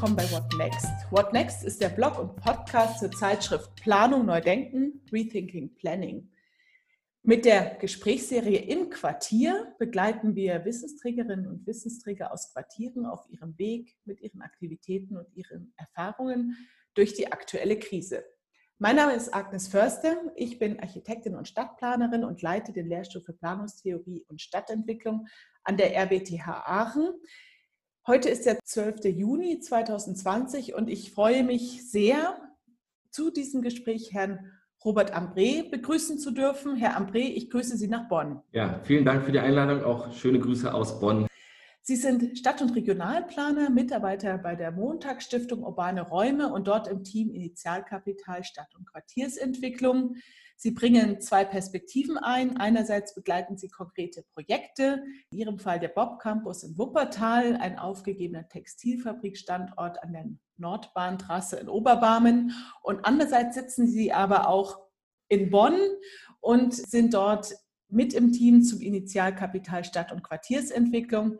Willkommen 0.00 0.16
bei 0.16 0.30
What 0.30 0.56
Next. 0.56 0.86
What 1.10 1.32
Next 1.34 1.62
ist 1.62 1.82
der 1.82 1.90
Blog 1.90 2.18
und 2.18 2.34
Podcast 2.36 3.00
zur 3.00 3.10
Zeitschrift 3.10 3.74
Planung 3.82 4.24
Neu 4.24 4.40
Denken, 4.40 5.04
Rethinking 5.12 5.74
Planning. 5.74 6.32
Mit 7.22 7.44
der 7.44 7.74
Gesprächsserie 7.74 8.60
Im 8.60 8.88
Quartier 8.88 9.74
begleiten 9.78 10.34
wir 10.34 10.64
Wissensträgerinnen 10.64 11.46
und 11.46 11.66
Wissensträger 11.66 12.32
aus 12.32 12.50
Quartieren 12.50 13.04
auf 13.04 13.28
ihrem 13.28 13.58
Weg 13.58 13.94
mit 14.06 14.22
ihren 14.22 14.40
Aktivitäten 14.40 15.18
und 15.18 15.26
ihren 15.36 15.74
Erfahrungen 15.76 16.56
durch 16.94 17.12
die 17.12 17.30
aktuelle 17.30 17.78
Krise. 17.78 18.24
Mein 18.78 18.96
Name 18.96 19.12
ist 19.12 19.34
Agnes 19.34 19.68
Förster. 19.68 20.16
Ich 20.34 20.58
bin 20.58 20.80
Architektin 20.80 21.34
und 21.34 21.46
Stadtplanerin 21.46 22.24
und 22.24 22.40
leite 22.40 22.72
den 22.72 22.88
Lehrstuhl 22.88 23.20
für 23.20 23.34
Planungstheorie 23.34 24.24
und 24.28 24.40
Stadtentwicklung 24.40 25.26
an 25.62 25.76
der 25.76 25.94
RWTH 25.94 26.48
Aachen. 26.48 27.20
Heute 28.10 28.28
ist 28.28 28.44
der 28.44 28.58
12. 28.64 29.04
Juni 29.04 29.60
2020 29.60 30.74
und 30.74 30.90
ich 30.90 31.12
freue 31.12 31.44
mich 31.44 31.88
sehr, 31.88 32.40
zu 33.12 33.30
diesem 33.30 33.62
Gespräch 33.62 34.12
Herrn 34.12 34.50
Robert 34.84 35.14
Ambré 35.14 35.70
begrüßen 35.70 36.18
zu 36.18 36.32
dürfen. 36.32 36.74
Herr 36.74 36.98
Ambré, 37.00 37.20
ich 37.20 37.50
grüße 37.50 37.76
Sie 37.76 37.86
nach 37.86 38.08
Bonn. 38.08 38.40
Ja, 38.50 38.80
vielen 38.82 39.04
Dank 39.04 39.24
für 39.24 39.30
die 39.30 39.38
Einladung. 39.38 39.84
Auch 39.84 40.12
schöne 40.12 40.40
Grüße 40.40 40.74
aus 40.74 40.98
Bonn. 40.98 41.28
Sie 41.82 41.94
sind 41.94 42.36
Stadt- 42.36 42.60
und 42.60 42.74
Regionalplaner, 42.74 43.70
Mitarbeiter 43.70 44.38
bei 44.38 44.56
der 44.56 44.72
Montagsstiftung 44.72 45.62
Urbane 45.62 46.02
Räume 46.02 46.52
und 46.52 46.66
dort 46.66 46.88
im 46.88 47.04
Team 47.04 47.30
Initialkapital 47.30 48.42
Stadt- 48.42 48.74
und 48.76 48.88
Quartiersentwicklung. 48.88 50.16
Sie 50.62 50.72
bringen 50.72 51.22
zwei 51.22 51.46
Perspektiven 51.46 52.18
ein. 52.18 52.58
Einerseits 52.58 53.14
begleiten 53.14 53.56
Sie 53.56 53.70
konkrete 53.70 54.22
Projekte, 54.34 55.02
in 55.30 55.38
Ihrem 55.38 55.58
Fall 55.58 55.80
der 55.80 55.88
Bob 55.88 56.18
Campus 56.18 56.64
in 56.64 56.76
Wuppertal, 56.76 57.56
ein 57.56 57.78
aufgegebener 57.78 58.46
Textilfabrikstandort 58.46 60.02
an 60.02 60.12
der 60.12 60.26
Nordbahntrasse 60.58 61.56
in 61.56 61.70
Oberbarmen. 61.70 62.52
Und 62.82 63.06
andererseits 63.06 63.54
sitzen 63.54 63.88
Sie 63.88 64.12
aber 64.12 64.48
auch 64.48 64.78
in 65.28 65.48
Bonn 65.48 65.78
und 66.40 66.74
sind 66.74 67.14
dort 67.14 67.54
mit 67.88 68.12
im 68.12 68.30
Team 68.30 68.62
zum 68.62 68.82
Initialkapital 68.82 69.82
Stadt- 69.84 70.12
und 70.12 70.22
Quartiersentwicklung, 70.22 71.38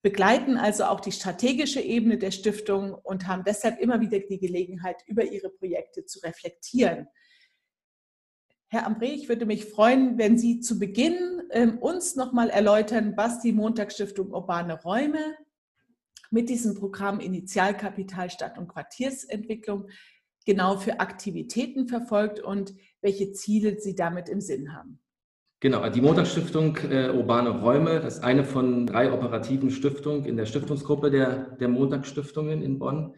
begleiten 0.00 0.56
also 0.56 0.84
auch 0.84 1.00
die 1.00 1.12
strategische 1.12 1.82
Ebene 1.82 2.16
der 2.16 2.30
Stiftung 2.30 2.94
und 2.94 3.28
haben 3.28 3.44
deshalb 3.44 3.78
immer 3.78 4.00
wieder 4.00 4.20
die 4.20 4.38
Gelegenheit, 4.38 5.02
über 5.06 5.24
ihre 5.24 5.50
Projekte 5.50 6.06
zu 6.06 6.20
reflektieren. 6.20 7.08
Herr 8.70 8.86
Ambré, 8.86 9.06
ich 9.14 9.30
würde 9.30 9.46
mich 9.46 9.64
freuen, 9.64 10.18
wenn 10.18 10.36
Sie 10.36 10.60
zu 10.60 10.78
Beginn 10.78 11.16
ähm, 11.50 11.78
uns 11.78 12.16
nochmal 12.16 12.50
erläutern, 12.50 13.14
was 13.16 13.40
die 13.40 13.52
Montagsstiftung 13.52 14.30
Urbane 14.30 14.82
Räume 14.82 15.36
mit 16.30 16.50
diesem 16.50 16.74
Programm 16.74 17.18
Initialkapital 17.18 18.28
Stadt- 18.28 18.58
und 18.58 18.68
Quartiersentwicklung 18.68 19.88
genau 20.44 20.76
für 20.76 21.00
Aktivitäten 21.00 21.88
verfolgt 21.88 22.40
und 22.40 22.74
welche 23.00 23.32
Ziele 23.32 23.80
Sie 23.80 23.94
damit 23.94 24.28
im 24.28 24.42
Sinn 24.42 24.74
haben. 24.74 25.00
Genau, 25.60 25.88
die 25.88 26.02
Montagsstiftung 26.02 26.76
äh, 26.90 27.08
Urbane 27.08 27.62
Räume, 27.62 28.00
das 28.00 28.18
ist 28.18 28.22
eine 28.22 28.44
von 28.44 28.86
drei 28.86 29.10
operativen 29.10 29.70
Stiftungen 29.70 30.26
in 30.26 30.36
der 30.36 30.44
Stiftungsgruppe 30.44 31.10
der, 31.10 31.56
der 31.56 31.68
Montagsstiftungen 31.68 32.60
in 32.62 32.78
Bonn 32.78 33.14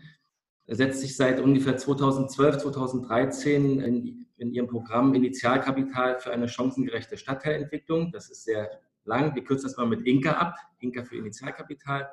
setzt 0.69 1.01
sich 1.01 1.17
seit 1.17 1.41
ungefähr 1.41 1.77
2012, 1.77 2.59
2013 2.59 3.81
in, 3.81 4.27
in 4.41 4.53
ihrem 4.53 4.67
Programm 4.67 5.15
Initialkapital 5.15 6.19
für 6.19 6.33
eine 6.33 6.49
chancengerechte 6.49 7.17
Stadtteilentwicklung. 7.17 8.11
Das 8.11 8.31
ist 8.31 8.45
sehr 8.45 8.71
lang. 9.05 9.35
Wir 9.35 9.45
kürzen 9.45 9.67
das 9.69 9.77
mal 9.77 9.87
mit 9.87 10.03
Inka 10.07 10.33
ab. 10.33 10.57
Inka 10.81 11.05
für 11.05 11.17
Initialkapital. 11.17 12.09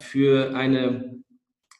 Für 0.00 0.54
eine 0.54 1.22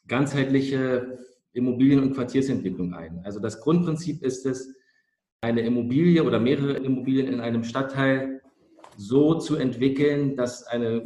ganzheitliche 0.07 1.19
Immobilien- 1.53 2.03
und 2.03 2.15
Quartiersentwicklung 2.15 2.95
ein. 2.95 3.21
Also 3.25 3.41
das 3.41 3.61
Grundprinzip 3.61 4.23
ist 4.23 4.45
es, 4.47 4.75
eine 5.41 5.61
Immobilie 5.61 6.25
oder 6.25 6.41
mehrere 6.41 6.73
Immobilien 6.73 7.29
in 7.29 7.41
einem 7.41 7.63
Stadtteil 7.63 8.41
so 8.97 9.35
zu 9.35 9.57
entwickeln, 9.57 10.35
dass 10.35 10.67
eine 10.67 11.05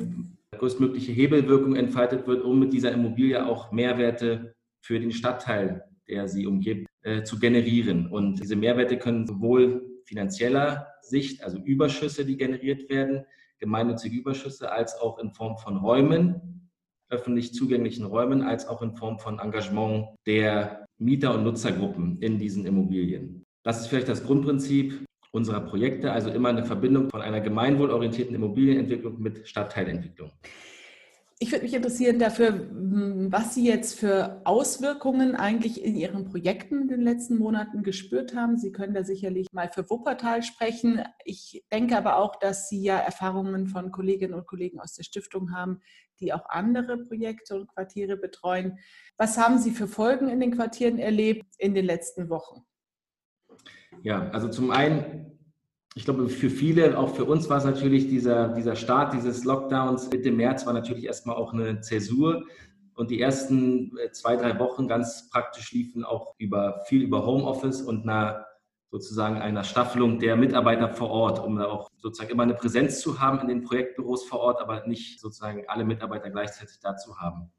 größtmögliche 0.57 1.13
Hebelwirkung 1.13 1.77
entfaltet 1.77 2.27
wird, 2.27 2.45
um 2.45 2.59
mit 2.59 2.73
dieser 2.73 2.93
Immobilie 2.93 3.45
auch 3.45 3.73
Mehrwerte 3.73 4.55
für 4.81 4.99
den 4.99 5.11
Stadtteil, 5.11 5.85
der 6.09 6.29
sie 6.29 6.47
umgibt, 6.47 6.90
äh, 7.03 7.23
zu 7.23 7.39
generieren. 7.39 8.09
Und 8.09 8.41
diese 8.41 8.57
Mehrwerte 8.57 8.99
können 8.99 9.27
sowohl 9.27 10.01
finanzieller 10.05 10.89
Sicht, 11.03 11.43
also 11.43 11.59
Überschüsse, 11.59 12.25
die 12.25 12.37
generiert 12.37 12.91
werden, 12.91 13.25
gemeinnützige 13.59 14.17
Überschüsse, 14.17 14.73
als 14.73 14.99
auch 15.01 15.19
in 15.19 15.33
Form 15.33 15.57
von 15.59 15.77
Räumen, 15.77 16.69
öffentlich 17.11 17.53
zugänglichen 17.55 18.07
Räumen, 18.07 18.43
als 18.43 18.67
auch 18.67 18.83
in 18.83 18.97
Form 18.97 19.19
von 19.19 19.39
Engagement 19.39 20.09
der 20.27 20.87
Mieter- 20.99 21.35
und 21.35 21.45
Nutzergruppen 21.45 22.19
in 22.21 22.39
diesen 22.39 22.67
Immobilien. 22.67 23.45
Das 23.63 23.81
ist 23.81 23.89
vielleicht 23.89 24.09
das 24.09 24.25
Grundprinzip 24.25 25.05
unserer 25.33 25.61
Projekte, 25.61 26.13
also 26.13 26.31
immer 26.31 26.49
eine 26.49 26.65
Verbindung 26.65 27.11
von 27.11 27.23
einer 27.23 27.41
gemeinwohlorientierten 27.41 28.35
Immobilienentwicklung 28.35 29.21
mit 29.21 29.47
Stadtteilentwicklung. 29.47 30.33
Ich 31.43 31.53
würde 31.53 31.65
mich 31.65 31.73
interessieren 31.73 32.19
dafür, 32.19 32.69
was 32.71 33.55
Sie 33.55 33.67
jetzt 33.67 33.99
für 33.99 34.43
Auswirkungen 34.45 35.35
eigentlich 35.35 35.83
in 35.83 35.97
Ihren 35.97 36.27
Projekten 36.27 36.83
in 36.83 36.89
den 36.89 37.01
letzten 37.01 37.39
Monaten 37.39 37.83
gespürt 37.83 38.37
haben. 38.37 38.59
Sie 38.59 38.73
können 38.73 38.93
da 38.93 39.05
sicherlich 39.05 39.47
mal 39.51 39.71
für 39.71 39.89
Wuppertal 39.89 40.43
sprechen. 40.43 41.03
Ich 41.25 41.65
denke 41.73 41.97
aber 41.97 42.17
auch, 42.17 42.37
dass 42.37 42.69
Sie 42.69 42.83
ja 42.83 42.99
Erfahrungen 42.99 43.69
von 43.69 43.91
Kolleginnen 43.91 44.35
und 44.35 44.47
Kollegen 44.47 44.81
aus 44.81 44.93
der 44.93 45.05
Stiftung 45.05 45.55
haben, 45.55 45.81
die 46.21 46.35
auch 46.35 46.45
andere 46.51 46.99
Projekte 46.99 47.55
und 47.55 47.69
Quartiere 47.69 48.19
betreuen. 48.19 48.79
Was 49.17 49.39
haben 49.39 49.59
Sie 49.59 49.71
für 49.71 49.89
Folgen 49.89 50.29
in 50.29 50.41
den 50.41 50.55
Quartieren 50.55 50.99
erlebt 50.99 51.47
in 51.57 51.73
den 51.75 51.87
letzten 51.87 52.29
Wochen? 52.29 52.67
Ja, 54.03 54.29
also 54.29 54.51
zum 54.51 54.71
einen 54.73 55.40
ich 55.95 56.05
glaube, 56.05 56.29
für 56.29 56.51
viele, 56.51 56.97
auch 56.97 57.15
für 57.15 57.25
uns 57.25 57.51
war 57.51 57.59
es 57.59 57.65
natürlich 57.65 58.09
dieser, 58.09 58.49
dieser 58.49 58.77
Start 58.77 59.13
dieses 59.13 59.45
Lockdowns 59.45 60.11
Mitte 60.11 60.31
März 60.31 60.65
war 60.67 60.73
natürlich 60.73 61.05
erstmal 61.05 61.37
auch 61.37 61.53
eine 61.53 61.81
Zäsur. 61.81 62.45
Und 62.95 63.11
die 63.11 63.21
ersten 63.21 63.97
äh, 63.99 64.13
zwei, 64.13 64.37
drei 64.37 64.59
Wochen 64.59 64.87
ganz 64.87 65.31
praktisch 65.31 65.73
liefen 65.73 66.05
auch 66.05 66.35
über 66.39 66.83
viel 66.87 67.03
über 67.03 67.25
Homeoffice 67.25 67.83
und 67.83 68.03
einer 68.03 68.47
sozusagen 68.91 69.41
einer 69.41 69.65
Staffelung 69.65 70.19
der 70.19 70.37
Mitarbeiter 70.37 70.89
vor 70.89 71.11
Ort, 71.11 71.39
um 71.45 71.57
da 71.57 71.67
auch 71.67 71.91
sozusagen 71.99 72.31
immer 72.31 72.43
eine 72.43 72.55
Präsenz 72.55 73.01
zu 73.01 73.21
haben 73.21 73.41
in 73.41 73.49
den 73.49 73.63
Projektbüros 73.63 74.25
vor 74.25 74.41
Ort, 74.41 74.61
aber 74.61 74.87
nicht 74.87 75.21
sozusagen 75.21 75.65
alle 75.69 75.85
Mitarbeiter 75.85 76.31
gleichzeitig 76.31 76.81
da 76.81 76.97
zu 76.97 77.19
haben. 77.19 77.53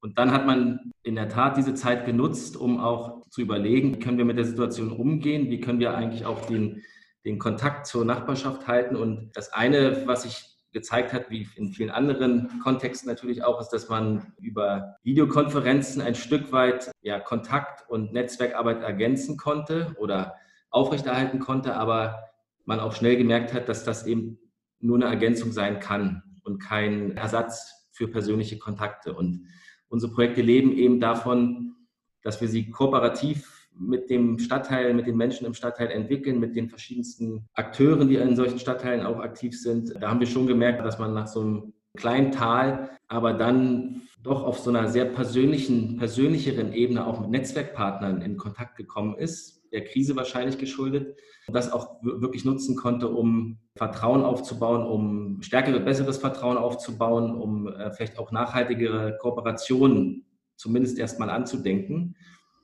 Und 0.00 0.18
dann 0.18 0.32
hat 0.32 0.46
man 0.46 0.92
in 1.02 1.14
der 1.14 1.28
Tat 1.28 1.58
diese 1.58 1.74
Zeit 1.74 2.06
genutzt, 2.06 2.56
um 2.56 2.80
auch 2.80 3.28
zu 3.28 3.42
überlegen, 3.42 3.94
wie 3.94 3.98
können 3.98 4.16
wir 4.16 4.24
mit 4.24 4.38
der 4.38 4.46
Situation 4.46 4.90
umgehen, 4.90 5.50
wie 5.50 5.60
können 5.60 5.80
wir 5.80 5.94
eigentlich 5.94 6.24
auch 6.24 6.46
den 6.46 6.82
den 7.24 7.38
Kontakt 7.38 7.86
zur 7.86 8.04
Nachbarschaft 8.04 8.66
halten. 8.66 8.96
Und 8.96 9.30
das 9.34 9.52
eine, 9.52 10.06
was 10.06 10.22
sich 10.22 10.50
gezeigt 10.72 11.12
hat, 11.12 11.30
wie 11.30 11.48
in 11.56 11.72
vielen 11.72 11.90
anderen 11.90 12.60
Kontexten 12.62 13.08
natürlich 13.08 13.42
auch, 13.42 13.60
ist, 13.60 13.70
dass 13.70 13.88
man 13.88 14.32
über 14.38 14.96
Videokonferenzen 15.02 16.00
ein 16.00 16.14
Stück 16.14 16.52
weit 16.52 16.90
ja, 17.02 17.18
Kontakt 17.18 17.88
und 17.88 18.12
Netzwerkarbeit 18.12 18.82
ergänzen 18.82 19.36
konnte 19.36 19.94
oder 19.98 20.34
aufrechterhalten 20.70 21.40
konnte, 21.40 21.74
aber 21.74 22.30
man 22.64 22.78
auch 22.78 22.94
schnell 22.94 23.16
gemerkt 23.16 23.52
hat, 23.52 23.68
dass 23.68 23.84
das 23.84 24.06
eben 24.06 24.38
nur 24.78 24.96
eine 24.96 25.06
Ergänzung 25.06 25.50
sein 25.50 25.80
kann 25.80 26.22
und 26.44 26.60
kein 26.60 27.16
Ersatz 27.16 27.88
für 27.90 28.06
persönliche 28.08 28.58
Kontakte. 28.58 29.12
Und 29.12 29.46
unsere 29.88 30.12
Projekte 30.12 30.40
leben 30.40 30.72
eben 30.72 31.00
davon, 31.00 31.74
dass 32.22 32.40
wir 32.40 32.48
sie 32.48 32.70
kooperativ 32.70 33.59
mit 33.80 34.10
dem 34.10 34.38
Stadtteil, 34.38 34.94
mit 34.94 35.06
den 35.06 35.16
Menschen 35.16 35.46
im 35.46 35.54
Stadtteil 35.54 35.90
entwickeln, 35.90 36.38
mit 36.38 36.54
den 36.54 36.68
verschiedensten 36.68 37.46
Akteuren, 37.54 38.08
die 38.08 38.16
in 38.16 38.36
solchen 38.36 38.58
Stadtteilen 38.58 39.06
auch 39.06 39.18
aktiv 39.18 39.58
sind. 39.58 39.94
Da 40.00 40.10
haben 40.10 40.20
wir 40.20 40.26
schon 40.26 40.46
gemerkt, 40.46 40.84
dass 40.84 40.98
man 40.98 41.14
nach 41.14 41.26
so 41.26 41.40
einem 41.40 41.72
kleinen 41.96 42.30
Tal, 42.30 42.90
aber 43.08 43.32
dann 43.32 44.02
doch 44.22 44.44
auf 44.44 44.58
so 44.58 44.70
einer 44.70 44.88
sehr 44.88 45.06
persönlichen, 45.06 45.96
persönlicheren 45.96 46.72
Ebene 46.72 47.06
auch 47.06 47.20
mit 47.20 47.30
Netzwerkpartnern 47.30 48.20
in 48.20 48.36
Kontakt 48.36 48.76
gekommen 48.76 49.16
ist, 49.16 49.62
der 49.72 49.84
Krise 49.84 50.14
wahrscheinlich 50.16 50.58
geschuldet, 50.58 51.16
das 51.48 51.72
auch 51.72 52.02
wirklich 52.02 52.44
nutzen 52.44 52.76
konnte, 52.76 53.08
um 53.08 53.58
Vertrauen 53.76 54.22
aufzubauen, 54.22 54.84
um 54.84 55.42
stärkeres, 55.42 55.84
besseres 55.84 56.18
Vertrauen 56.18 56.58
aufzubauen, 56.58 57.34
um 57.34 57.66
äh, 57.66 57.90
vielleicht 57.92 58.18
auch 58.18 58.30
nachhaltigere 58.30 59.16
Kooperationen 59.18 60.26
zumindest 60.56 60.98
erstmal 60.98 61.30
anzudenken. 61.30 62.14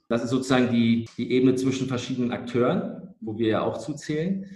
Das 0.09 0.23
ist 0.23 0.31
sozusagen 0.31 0.71
die, 0.71 1.09
die 1.17 1.33
Ebene 1.33 1.55
zwischen 1.57 1.89
verschiedenen 1.89 2.33
Akteuren, 2.33 3.15
wo 3.21 3.39
wir 3.39 3.49
ja 3.49 3.63
auch 3.63 3.79
zuzählen. 3.79 4.47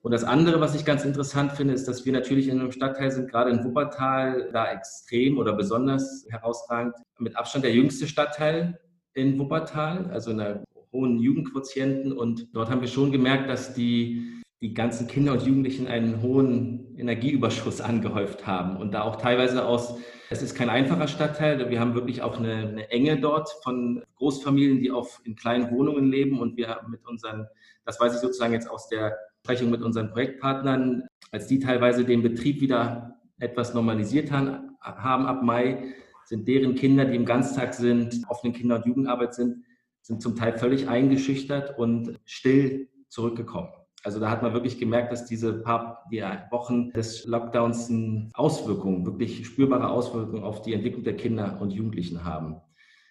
Und 0.00 0.12
das 0.12 0.24
andere, 0.24 0.60
was 0.60 0.74
ich 0.74 0.84
ganz 0.84 1.04
interessant 1.04 1.52
finde, 1.52 1.72
ist, 1.72 1.88
dass 1.88 2.04
wir 2.04 2.12
natürlich 2.12 2.48
in 2.48 2.60
einem 2.60 2.72
Stadtteil 2.72 3.10
sind, 3.10 3.30
gerade 3.30 3.50
in 3.50 3.64
Wuppertal, 3.64 4.50
da 4.52 4.70
extrem 4.70 5.38
oder 5.38 5.54
besonders 5.54 6.26
herausragend, 6.28 6.94
mit 7.18 7.36
Abstand 7.36 7.64
der 7.64 7.72
jüngste 7.72 8.06
Stadtteil 8.06 8.78
in 9.14 9.38
Wuppertal, 9.38 10.10
also 10.10 10.30
in 10.30 10.40
einer 10.40 10.64
hohen 10.92 11.18
Jugendquotienten. 11.18 12.12
Und 12.12 12.48
dort 12.54 12.70
haben 12.70 12.82
wir 12.82 12.88
schon 12.88 13.12
gemerkt, 13.12 13.48
dass 13.48 13.72
die, 13.72 14.42
die 14.64 14.72
ganzen 14.72 15.06
Kinder 15.06 15.32
und 15.32 15.42
Jugendlichen 15.42 15.88
einen 15.88 16.22
hohen 16.22 16.96
Energieüberschuss 16.96 17.82
angehäuft 17.82 18.46
haben 18.46 18.78
und 18.78 18.94
da 18.94 19.02
auch 19.02 19.16
teilweise 19.16 19.66
aus, 19.66 19.98
es 20.30 20.40
ist 20.40 20.54
kein 20.54 20.70
einfacher 20.70 21.06
Stadtteil, 21.06 21.68
wir 21.68 21.78
haben 21.78 21.94
wirklich 21.94 22.22
auch 22.22 22.38
eine, 22.38 22.54
eine 22.54 22.90
Enge 22.90 23.20
dort 23.20 23.50
von 23.62 24.02
Großfamilien, 24.16 24.80
die 24.80 24.90
auch 24.90 25.22
in 25.24 25.36
kleinen 25.36 25.70
Wohnungen 25.70 26.10
leben 26.10 26.40
und 26.40 26.56
wir 26.56 26.80
mit 26.88 27.04
unseren, 27.04 27.46
das 27.84 28.00
weiß 28.00 28.14
ich 28.14 28.20
sozusagen 28.20 28.54
jetzt 28.54 28.70
aus 28.70 28.88
der 28.88 29.18
Sprechung 29.42 29.70
mit 29.70 29.82
unseren 29.82 30.10
Projektpartnern, 30.10 31.08
als 31.30 31.46
die 31.46 31.58
teilweise 31.58 32.06
den 32.06 32.22
Betrieb 32.22 32.62
wieder 32.62 33.20
etwas 33.38 33.74
normalisiert 33.74 34.32
haben, 34.32 34.78
haben 34.80 35.26
ab 35.26 35.42
Mai, 35.42 35.92
sind 36.24 36.48
deren 36.48 36.74
Kinder, 36.74 37.04
die 37.04 37.16
im 37.16 37.26
Ganztag 37.26 37.74
sind, 37.74 38.22
offenen 38.30 38.54
Kinder- 38.54 38.76
und 38.76 38.86
Jugendarbeit 38.86 39.34
sind, 39.34 39.62
sind 40.00 40.22
zum 40.22 40.36
Teil 40.36 40.56
völlig 40.56 40.88
eingeschüchtert 40.88 41.78
und 41.78 42.18
still 42.24 42.88
zurückgekommen. 43.08 43.68
Also 44.04 44.20
da 44.20 44.30
hat 44.30 44.42
man 44.42 44.52
wirklich 44.52 44.78
gemerkt, 44.78 45.12
dass 45.12 45.24
diese 45.24 45.54
paar 45.54 46.04
die 46.12 46.22
Wochen 46.50 46.92
des 46.92 47.24
Lockdowns 47.24 47.90
Auswirkungen, 48.34 49.06
wirklich 49.06 49.46
spürbare 49.46 49.88
Auswirkungen 49.88 50.44
auf 50.44 50.60
die 50.60 50.74
Entwicklung 50.74 51.04
der 51.04 51.16
Kinder 51.16 51.58
und 51.60 51.72
Jugendlichen 51.72 52.22
haben. 52.22 52.56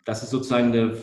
Das 0.05 0.21
ist 0.21 0.29
sozusagen 0.29 0.71
eine 0.71 0.95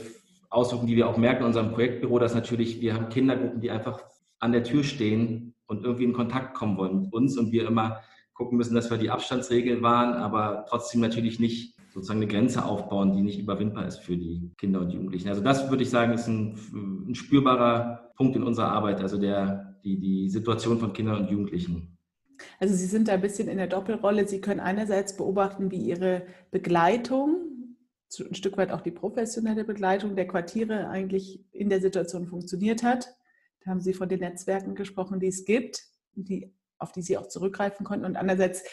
Auswirkung, 0.48 0.86
die 0.86 0.96
wir 0.96 1.08
auch 1.08 1.16
merken 1.16 1.40
in 1.40 1.46
unserem 1.46 1.72
Projektbüro, 1.72 2.20
dass 2.20 2.34
natürlich 2.34 2.80
wir 2.80 2.94
haben 2.94 3.08
Kindergruppen, 3.08 3.60
die 3.60 3.70
einfach 3.70 4.00
an 4.38 4.52
der 4.52 4.62
Tür 4.62 4.84
stehen 4.84 5.54
und 5.66 5.84
irgendwie 5.84 6.04
in 6.04 6.12
Kontakt 6.12 6.54
kommen 6.54 6.76
wollen 6.76 7.02
mit 7.02 7.12
uns 7.12 7.36
und 7.36 7.50
wir 7.50 7.66
immer 7.66 8.00
gucken 8.32 8.58
müssen, 8.58 8.74
dass 8.74 8.90
wir 8.90 8.96
die 8.96 9.10
Abstandsregeln 9.10 9.82
wahren, 9.82 10.14
aber 10.14 10.66
trotzdem 10.68 11.00
natürlich 11.00 11.40
nicht 11.40 11.76
sozusagen 11.92 12.20
eine 12.20 12.28
Grenze 12.28 12.64
aufbauen, 12.64 13.12
die 13.12 13.22
nicht 13.22 13.38
überwindbar 13.38 13.86
ist 13.86 13.98
für 13.98 14.16
die 14.16 14.50
Kinder 14.56 14.80
und 14.80 14.90
Jugendlichen. 14.90 15.28
Also 15.28 15.42
das 15.42 15.68
würde 15.68 15.82
ich 15.82 15.90
sagen, 15.90 16.12
ist 16.12 16.28
ein, 16.28 16.56
ein 17.08 17.14
spürbarer 17.14 18.12
Punkt 18.16 18.36
in 18.36 18.42
unserer 18.42 18.70
Arbeit, 18.70 19.00
also 19.00 19.18
der, 19.18 19.69
die, 19.84 19.98
die 19.98 20.28
Situation 20.30 20.78
von 20.78 20.92
Kindern 20.92 21.22
und 21.22 21.30
Jugendlichen. 21.30 21.98
Also 22.58 22.74
Sie 22.74 22.86
sind 22.86 23.08
da 23.08 23.14
ein 23.14 23.20
bisschen 23.20 23.48
in 23.48 23.58
der 23.58 23.66
Doppelrolle. 23.66 24.26
Sie 24.26 24.40
können 24.40 24.60
einerseits 24.60 25.16
beobachten, 25.16 25.70
wie 25.70 25.78
Ihre 25.78 26.26
Begleitung, 26.50 27.46
ein 28.18 28.34
Stück 28.34 28.56
weit 28.56 28.72
auch 28.72 28.80
die 28.80 28.90
professionelle 28.90 29.64
Begleitung 29.64 30.16
der 30.16 30.26
Quartiere 30.26 30.88
eigentlich 30.88 31.44
in 31.52 31.68
der 31.68 31.80
Situation 31.80 32.26
funktioniert 32.26 32.82
hat. 32.82 33.14
Da 33.60 33.70
haben 33.70 33.80
Sie 33.80 33.94
von 33.94 34.08
den 34.08 34.20
Netzwerken 34.20 34.74
gesprochen, 34.74 35.20
die 35.20 35.28
es 35.28 35.44
gibt, 35.44 35.84
die 36.14 36.52
auf 36.78 36.92
die 36.92 37.02
Sie 37.02 37.18
auch 37.18 37.28
zurückgreifen 37.28 37.84
konnten. 37.84 38.06
Und 38.06 38.16
andererseits 38.16 38.64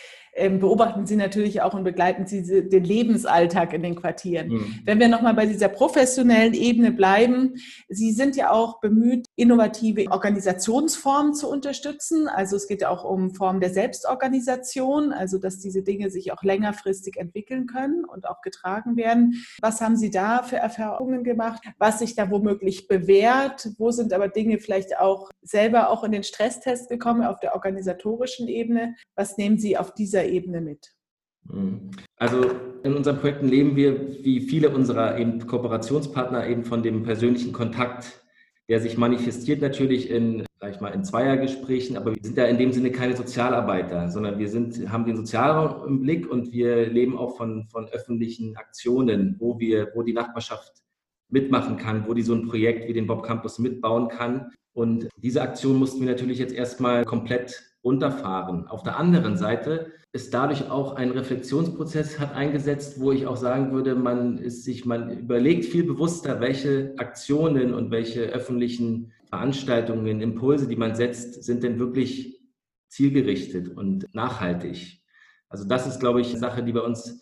beobachten 0.59 1.05
Sie 1.05 1.15
natürlich 1.15 1.61
auch 1.61 1.73
und 1.73 1.83
begleiten 1.83 2.27
Sie 2.27 2.69
den 2.69 2.83
Lebensalltag 2.83 3.73
in 3.73 3.81
den 3.81 3.95
Quartieren. 3.95 4.49
Mhm. 4.49 4.79
Wenn 4.85 4.99
wir 4.99 5.07
nochmal 5.07 5.33
bei 5.33 5.45
dieser 5.45 5.67
professionellen 5.67 6.53
Ebene 6.53 6.91
bleiben, 6.91 7.55
Sie 7.89 8.11
sind 8.11 8.35
ja 8.35 8.51
auch 8.51 8.79
bemüht, 8.79 9.25
innovative 9.35 10.11
Organisationsformen 10.11 11.33
zu 11.33 11.49
unterstützen. 11.49 12.27
Also 12.27 12.55
es 12.55 12.67
geht 12.67 12.81
ja 12.81 12.89
auch 12.89 13.03
um 13.03 13.33
Formen 13.33 13.59
der 13.59 13.71
Selbstorganisation, 13.71 15.11
also 15.11 15.39
dass 15.39 15.57
diese 15.59 15.81
Dinge 15.81 16.11
sich 16.11 16.31
auch 16.31 16.43
längerfristig 16.43 17.17
entwickeln 17.17 17.65
können 17.65 18.05
und 18.05 18.27
auch 18.27 18.41
getragen 18.41 18.95
werden. 18.95 19.43
Was 19.61 19.81
haben 19.81 19.97
Sie 19.97 20.11
da 20.11 20.43
für 20.43 20.57
Erfahrungen 20.57 21.23
gemacht? 21.23 21.63
Was 21.79 21.99
sich 21.99 22.15
da 22.15 22.29
womöglich 22.29 22.87
bewährt? 22.87 23.69
Wo 23.77 23.89
sind 23.91 24.13
aber 24.13 24.27
Dinge 24.27 24.59
vielleicht 24.59 24.99
auch 24.99 25.29
selber 25.41 25.89
auch 25.89 26.03
in 26.03 26.11
den 26.11 26.23
Stresstest 26.23 26.89
gekommen 26.89 27.23
auf 27.23 27.39
der 27.39 27.55
organisatorischen 27.55 28.47
Ebene? 28.47 28.95
Was 29.15 29.37
nehmen 29.37 29.57
Sie 29.57 29.77
auf 29.77 29.93
dieser 29.93 30.26
Ebene 30.27 30.61
mit? 30.61 30.93
Mhm. 31.49 31.91
Also 32.17 32.51
in 32.83 32.93
unseren 32.93 33.19
Projekten 33.19 33.47
leben 33.47 33.75
wir, 33.75 34.23
wie 34.23 34.41
viele 34.41 34.69
unserer 34.69 35.17
eben 35.17 35.45
Kooperationspartner, 35.45 36.47
eben 36.47 36.63
von 36.63 36.83
dem 36.83 37.03
persönlichen 37.03 37.53
Kontakt, 37.53 38.23
der 38.69 38.81
sich 38.81 38.97
manifestiert 38.97 39.61
natürlich 39.61 40.09
in, 40.09 40.45
sag 40.59 40.71
ich 40.75 40.81
mal, 40.81 40.89
in 40.89 41.03
Zweiergesprächen, 41.03 41.95
aber 41.95 42.13
wir 42.13 42.21
sind 42.21 42.37
ja 42.37 42.45
in 42.45 42.57
dem 42.57 42.73
Sinne 42.73 42.91
keine 42.91 43.15
Sozialarbeiter, 43.15 44.09
sondern 44.09 44.39
wir 44.39 44.49
sind, 44.49 44.91
haben 44.91 45.05
den 45.05 45.15
Sozialraum 45.15 45.87
im 45.87 46.01
Blick 46.01 46.29
und 46.29 46.51
wir 46.51 46.87
leben 46.87 47.17
auch 47.17 47.37
von, 47.37 47.67
von 47.69 47.87
öffentlichen 47.87 48.57
Aktionen, 48.57 49.37
wo 49.39 49.59
wir, 49.59 49.91
wo 49.95 50.03
die 50.03 50.13
Nachbarschaft 50.13 50.73
mitmachen 51.29 51.77
kann, 51.77 52.07
wo 52.07 52.13
die 52.13 52.23
so 52.23 52.33
ein 52.33 52.47
Projekt 52.47 52.87
wie 52.87 52.93
den 52.93 53.07
Bob 53.07 53.23
Campus 53.23 53.59
mitbauen 53.59 54.09
kann. 54.09 54.51
Und 54.73 55.07
diese 55.17 55.41
Aktion 55.41 55.77
mussten 55.77 56.01
wir 56.01 56.07
natürlich 56.07 56.37
jetzt 56.37 56.53
erstmal 56.53 57.03
komplett 57.03 57.63
runterfahren. 57.87 58.67
Auf 58.67 58.83
der 58.83 58.97
anderen 58.97 59.37
Seite 59.37 59.93
ist 60.11 60.33
dadurch 60.33 60.69
auch 60.69 60.95
ein 60.95 61.11
Reflexionsprozess 61.11 62.19
hat 62.19 62.35
eingesetzt, 62.35 62.99
wo 62.99 63.13
ich 63.13 63.25
auch 63.25 63.37
sagen 63.37 63.71
würde, 63.71 63.95
man 63.95 64.37
ist 64.37 64.65
sich, 64.65 64.85
man 64.85 65.09
überlegt 65.17 65.63
viel 65.63 65.85
bewusster, 65.85 66.41
welche 66.41 66.93
Aktionen 66.97 67.73
und 67.73 67.89
welche 67.89 68.23
öffentlichen 68.23 69.13
Veranstaltungen, 69.29 70.19
Impulse, 70.19 70.67
die 70.67 70.75
man 70.75 70.95
setzt, 70.95 71.45
sind 71.45 71.63
denn 71.63 71.79
wirklich 71.79 72.41
zielgerichtet 72.89 73.69
und 73.69 74.13
nachhaltig. 74.13 75.01
Also 75.47 75.65
das 75.65 75.87
ist, 75.87 75.99
glaube 75.99 76.19
ich, 76.19 76.31
eine 76.31 76.39
Sache, 76.39 76.63
die 76.63 76.73
bei 76.73 76.81
uns, 76.81 77.21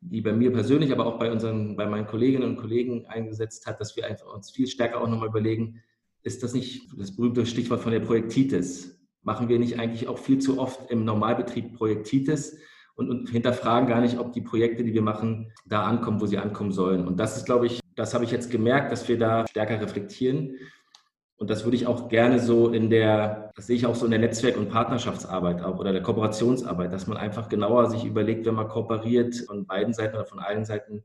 die 0.00 0.22
bei 0.22 0.32
mir 0.32 0.52
persönlich, 0.52 0.90
aber 0.90 1.06
auch 1.06 1.20
bei 1.20 1.30
unseren, 1.30 1.76
bei 1.76 1.86
meinen 1.86 2.06
Kolleginnen 2.06 2.48
und 2.48 2.56
Kollegen 2.56 3.06
eingesetzt 3.06 3.66
hat, 3.66 3.80
dass 3.80 3.96
wir 3.96 4.06
einfach 4.06 4.32
uns 4.34 4.50
viel 4.50 4.66
stärker 4.66 5.00
auch 5.00 5.08
nochmal 5.08 5.28
überlegen, 5.28 5.82
ist 6.22 6.42
das 6.42 6.52
nicht 6.52 6.88
das 6.98 7.14
berühmte 7.14 7.46
Stichwort 7.46 7.80
von 7.80 7.92
der 7.92 8.00
Projektitis? 8.00 8.99
Machen 9.22 9.48
wir 9.48 9.58
nicht 9.58 9.78
eigentlich 9.78 10.08
auch 10.08 10.18
viel 10.18 10.38
zu 10.38 10.58
oft 10.58 10.90
im 10.90 11.04
Normalbetrieb 11.04 11.74
Projektitis 11.76 12.58
und, 12.94 13.10
und 13.10 13.30
hinterfragen 13.30 13.88
gar 13.88 14.00
nicht, 14.00 14.18
ob 14.18 14.32
die 14.32 14.40
Projekte, 14.40 14.84
die 14.84 14.94
wir 14.94 15.02
machen, 15.02 15.52
da 15.66 15.84
ankommen, 15.84 16.20
wo 16.20 16.26
sie 16.26 16.38
ankommen 16.38 16.72
sollen. 16.72 17.06
Und 17.06 17.18
das 17.18 17.36
ist, 17.36 17.46
glaube 17.46 17.66
ich, 17.66 17.80
das 17.96 18.14
habe 18.14 18.24
ich 18.24 18.30
jetzt 18.30 18.50
gemerkt, 18.50 18.92
dass 18.92 19.08
wir 19.08 19.18
da 19.18 19.46
stärker 19.46 19.80
reflektieren. 19.80 20.56
Und 21.36 21.48
das 21.48 21.64
würde 21.64 21.76
ich 21.76 21.86
auch 21.86 22.08
gerne 22.08 22.38
so 22.38 22.68
in 22.68 22.90
der, 22.90 23.50
das 23.56 23.66
sehe 23.66 23.76
ich 23.76 23.86
auch 23.86 23.94
so 23.94 24.04
in 24.04 24.10
der 24.10 24.20
Netzwerk- 24.20 24.58
und 24.58 24.68
Partnerschaftsarbeit 24.68 25.62
auch 25.62 25.78
oder 25.78 25.92
der 25.92 26.02
Kooperationsarbeit, 26.02 26.92
dass 26.92 27.06
man 27.06 27.16
einfach 27.16 27.48
genauer 27.48 27.88
sich 27.88 28.04
überlegt, 28.04 28.44
wenn 28.44 28.54
man 28.54 28.68
kooperiert 28.68 29.34
von 29.46 29.66
beiden 29.66 29.94
Seiten 29.94 30.16
oder 30.16 30.26
von 30.26 30.38
allen 30.38 30.66
Seiten 30.66 31.02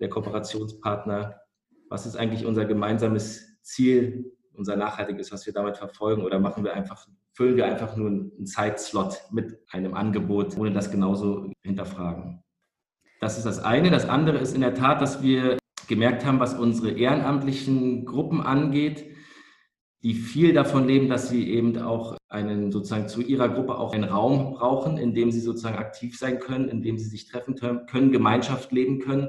der 0.00 0.08
Kooperationspartner, 0.08 1.40
was 1.90 2.06
ist 2.06 2.16
eigentlich 2.16 2.46
unser 2.46 2.64
gemeinsames 2.64 3.60
Ziel, 3.60 4.32
unser 4.54 4.76
nachhaltiges, 4.76 5.30
was 5.30 5.44
wir 5.44 5.52
damit 5.52 5.76
verfolgen 5.76 6.22
oder 6.22 6.38
machen 6.38 6.64
wir 6.64 6.72
einfach 6.72 7.06
füllen 7.36 7.56
wir 7.56 7.66
einfach 7.66 7.96
nur 7.96 8.08
einen 8.08 8.46
Zeitslot 8.46 9.20
mit 9.30 9.58
einem 9.70 9.92
Angebot, 9.92 10.56
ohne 10.56 10.72
das 10.72 10.90
genauso 10.90 11.50
hinterfragen. 11.64 12.42
Das 13.20 13.36
ist 13.36 13.44
das 13.44 13.62
eine. 13.62 13.90
Das 13.90 14.08
andere 14.08 14.38
ist 14.38 14.54
in 14.54 14.62
der 14.62 14.74
Tat, 14.74 15.02
dass 15.02 15.22
wir 15.22 15.58
gemerkt 15.86 16.24
haben, 16.24 16.40
was 16.40 16.54
unsere 16.54 16.92
ehrenamtlichen 16.92 18.06
Gruppen 18.06 18.40
angeht, 18.40 19.04
die 20.02 20.14
viel 20.14 20.54
davon 20.54 20.86
leben, 20.86 21.08
dass 21.08 21.28
sie 21.28 21.50
eben 21.50 21.78
auch 21.78 22.16
einen 22.28 22.72
sozusagen 22.72 23.08
zu 23.08 23.20
ihrer 23.20 23.50
Gruppe 23.50 23.76
auch 23.78 23.92
einen 23.92 24.04
Raum 24.04 24.54
brauchen, 24.54 24.96
in 24.96 25.14
dem 25.14 25.30
sie 25.30 25.40
sozusagen 25.40 25.76
aktiv 25.76 26.18
sein 26.18 26.38
können, 26.38 26.68
in 26.68 26.82
dem 26.82 26.96
sie 26.96 27.08
sich 27.08 27.28
treffen 27.28 27.54
können, 27.54 28.12
Gemeinschaft 28.12 28.72
leben 28.72 28.98
können. 28.98 29.28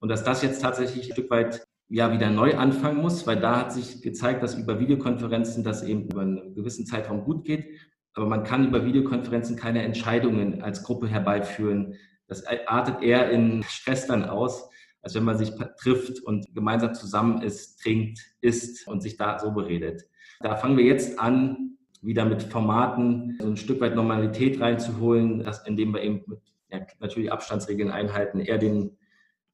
Und 0.00 0.10
dass 0.10 0.22
das 0.22 0.42
jetzt 0.42 0.60
tatsächlich 0.60 1.06
ein 1.06 1.12
Stück 1.12 1.30
weit 1.30 1.66
ja 1.88 2.12
wieder 2.12 2.30
neu 2.30 2.56
anfangen 2.56 3.00
muss, 3.00 3.26
weil 3.26 3.40
da 3.40 3.60
hat 3.60 3.72
sich 3.72 4.02
gezeigt, 4.02 4.42
dass 4.42 4.54
über 4.54 4.78
Videokonferenzen 4.78 5.64
das 5.64 5.82
eben 5.82 6.08
über 6.08 6.20
einen 6.20 6.54
gewissen 6.54 6.86
Zeitraum 6.86 7.24
gut 7.24 7.44
geht. 7.44 7.66
Aber 8.14 8.26
man 8.26 8.44
kann 8.44 8.66
über 8.66 8.84
Videokonferenzen 8.84 9.56
keine 9.56 9.82
Entscheidungen 9.82 10.62
als 10.62 10.82
Gruppe 10.82 11.08
herbeiführen. 11.08 11.94
Das 12.26 12.44
artet 12.66 13.02
eher 13.02 13.30
in 13.30 13.62
Stress 13.62 14.06
dann 14.06 14.24
aus, 14.24 14.68
als 15.02 15.14
wenn 15.14 15.24
man 15.24 15.38
sich 15.38 15.52
trifft 15.80 16.20
und 16.20 16.54
gemeinsam 16.54 16.94
zusammen 16.94 17.42
ist, 17.42 17.80
trinkt, 17.80 18.20
isst 18.40 18.86
und 18.86 19.00
sich 19.00 19.16
da 19.16 19.38
so 19.38 19.52
beredet. 19.52 20.02
Da 20.40 20.56
fangen 20.56 20.76
wir 20.76 20.84
jetzt 20.84 21.18
an, 21.18 21.78
wieder 22.02 22.24
mit 22.24 22.42
Formaten 22.42 23.38
so 23.40 23.48
ein 23.48 23.56
Stück 23.56 23.80
weit 23.80 23.94
Normalität 23.94 24.60
reinzuholen, 24.60 25.44
indem 25.64 25.94
wir 25.94 26.02
eben 26.02 26.22
mit 26.26 26.40
ja, 26.70 26.80
natürlich 27.00 27.32
Abstandsregeln 27.32 27.90
einhalten, 27.90 28.40
eher 28.40 28.58
den 28.58 28.98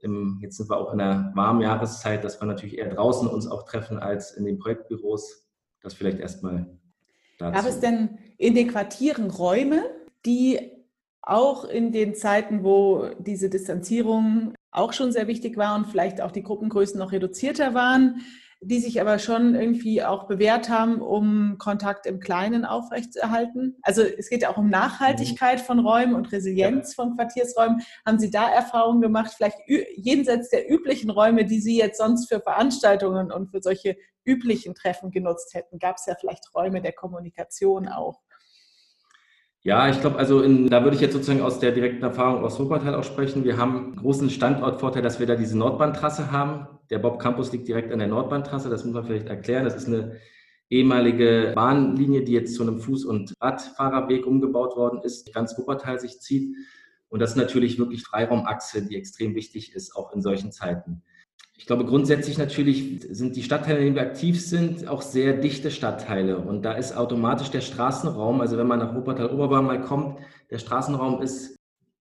im, 0.05 0.39
jetzt 0.43 0.59
sind 0.59 0.71
wir 0.71 0.77
auch 0.77 0.93
in 0.93 0.99
der 0.99 1.33
warmen 1.35 1.63
Jahreszeit, 1.63 2.23
dass 2.23 2.41
wir 2.41 2.47
natürlich 2.47 2.79
eher 2.79 2.95
draußen 2.95 3.27
uns 3.27 3.47
auch 3.47 3.65
treffen 3.65 3.99
als 3.99 4.33
in 4.33 4.45
den 4.45 4.59
Projektbüros. 4.59 5.49
Das 5.83 5.95
vielleicht 5.95 6.21
erstmal 6.21 6.79
dazu. 7.39 7.57
Gab 7.57 7.67
es 7.67 7.81
denn 7.81 8.19
in 8.39 8.55
den 8.55 8.69
Quartieren 8.69 9.31
Räume, 9.31 9.83
die 10.25 10.71
auch 11.23 11.65
in 11.65 11.91
den 11.91 12.15
Zeiten, 12.15 12.65
wo 12.65 13.09
diese 13.19 13.49
Distanzierung 13.49 14.55
auch 14.71 14.93
schon 14.93 15.13
sehr 15.13 15.27
wichtig 15.27 15.57
war 15.57 15.75
und 15.75 15.87
vielleicht 15.87 16.21
auch 16.21 16.33
die 16.33 16.43
Gruppengrößen 16.43 16.99
noch 16.99 17.13
reduzierter 17.13 17.75
waren, 17.75 18.21
die 18.67 18.81
sich 18.81 19.01
aber 19.01 19.19
schon 19.19 19.55
irgendwie 19.55 20.03
auch 20.03 20.27
bewährt 20.27 20.69
haben, 20.69 21.01
um 21.01 21.57
Kontakt 21.59 22.07
im 22.07 22.21
Kleinen 22.21 22.65
aufrechtzuerhalten. 22.65 23.77
Also 23.83 24.03
es 24.03 24.29
geht 24.29 24.43
ja 24.43 24.51
auch 24.51 24.57
um 24.57 24.71
Nachhaltigkeit 24.71 25.61
von 25.61 25.79
Räumen 25.79 26.15
und 26.15 26.33
Resilienz 26.33 26.95
von 26.95 27.17
Quartiersräumen. 27.17 27.83
Haben 28.07 28.19
Sie 28.19 28.31
da 28.31 28.49
Erfahrungen 28.49 29.01
gemacht, 29.01 29.33
vielleicht 29.37 29.59
jenseits 29.67 30.51
der 30.51 30.71
üblichen 30.71 31.11
Räume, 31.11 31.45
die 31.45 31.61
Sie 31.61 31.77
jetzt 31.77 31.99
sonst 31.99 32.29
für 32.29 32.41
Veranstaltungen 32.41 33.31
und 33.31 33.51
für 33.51 33.61
solche 33.61 33.97
üblichen 34.25 34.75
Treffen 34.75 35.11
genutzt 35.11 35.55
hätten? 35.55 35.79
Gab 35.79 35.97
es 35.97 36.07
ja 36.07 36.15
vielleicht 36.19 36.55
Räume 36.55 36.81
der 36.81 36.93
Kommunikation 36.93 37.89
auch? 37.89 38.21
Ja, 39.67 39.89
ich 39.89 39.99
glaube, 40.01 40.19
also 40.19 40.43
in, 40.43 40.69
da 40.69 40.85
würde 40.85 40.95
ich 40.95 41.01
jetzt 41.01 41.15
sozusagen 41.15 41.41
aus 41.41 41.59
der 41.59 41.73
direkten 41.73 42.03
Erfahrung 42.03 42.45
aus 42.45 42.61
Wuppertal 42.61 42.95
auch 42.95 43.05
sprechen. 43.05 43.45
Wir 43.45 43.57
haben 43.57 43.77
einen 43.77 43.97
großen 43.97 44.29
Standortvorteil, 44.29 45.01
dass 45.01 45.21
wir 45.21 45.27
da 45.27 45.37
diese 45.37 45.57
Nordbahntrasse 45.57 46.31
haben. 46.31 46.69
Der 46.91 46.99
Bob 46.99 47.19
Campus 47.19 47.53
liegt 47.53 47.69
direkt 47.69 47.93
an 47.93 47.99
der 47.99 48.09
Nordbahntrasse, 48.09 48.69
das 48.69 48.85
muss 48.85 48.95
man 48.95 49.05
vielleicht 49.05 49.29
erklären. 49.29 49.65
Das 49.65 49.77
ist 49.77 49.89
eine 49.89 50.21
ehemalige 50.71 51.53
Bahnlinie, 51.55 52.23
die 52.23 52.33
jetzt 52.33 52.55
zu 52.55 52.63
einem 52.63 52.79
Fuß- 52.79 53.07
und 53.07 53.35
Radfahrerweg 53.41 54.27
umgebaut 54.27 54.77
worden 54.77 55.01
ist, 55.03 55.33
ganz 55.33 55.57
Wuppertal 55.59 56.01
sich 56.01 56.21
zieht. 56.21 56.57
Und 57.09 57.21
das 57.21 57.31
ist 57.31 57.37
natürlich 57.37 57.79
wirklich 57.79 58.03
Freiraumachse, 58.03 58.83
die 58.83 58.97
extrem 58.97 59.35
wichtig 59.35 59.75
ist, 59.75 59.95
auch 59.95 60.13
in 60.13 60.23
solchen 60.23 60.51
Zeiten. 60.51 61.03
Ich 61.57 61.67
glaube, 61.67 61.85
grundsätzlich 61.85 62.37
natürlich 62.37 63.07
sind 63.11 63.37
die 63.37 63.45
Stadtteile, 63.45 63.79
in 63.79 63.85
denen 63.85 63.97
wir 63.97 64.03
aktiv 64.03 64.45
sind, 64.45 64.89
auch 64.89 65.03
sehr 65.03 65.35
dichte 65.35 65.71
Stadtteile. 65.71 66.39
Und 66.39 66.63
da 66.63 66.73
ist 66.73 66.97
automatisch 66.97 67.51
der 67.51 67.61
Straßenraum, 67.61 68.41
also 68.41 68.59
wenn 68.59 68.67
man 68.67 68.81
nach 68.81 68.95
Wuppertal-Oberbahn 68.95 69.65
mal 69.65 69.81
kommt, 69.81 70.19
der 70.51 70.59
Straßenraum 70.59 71.23
ist 71.23 71.57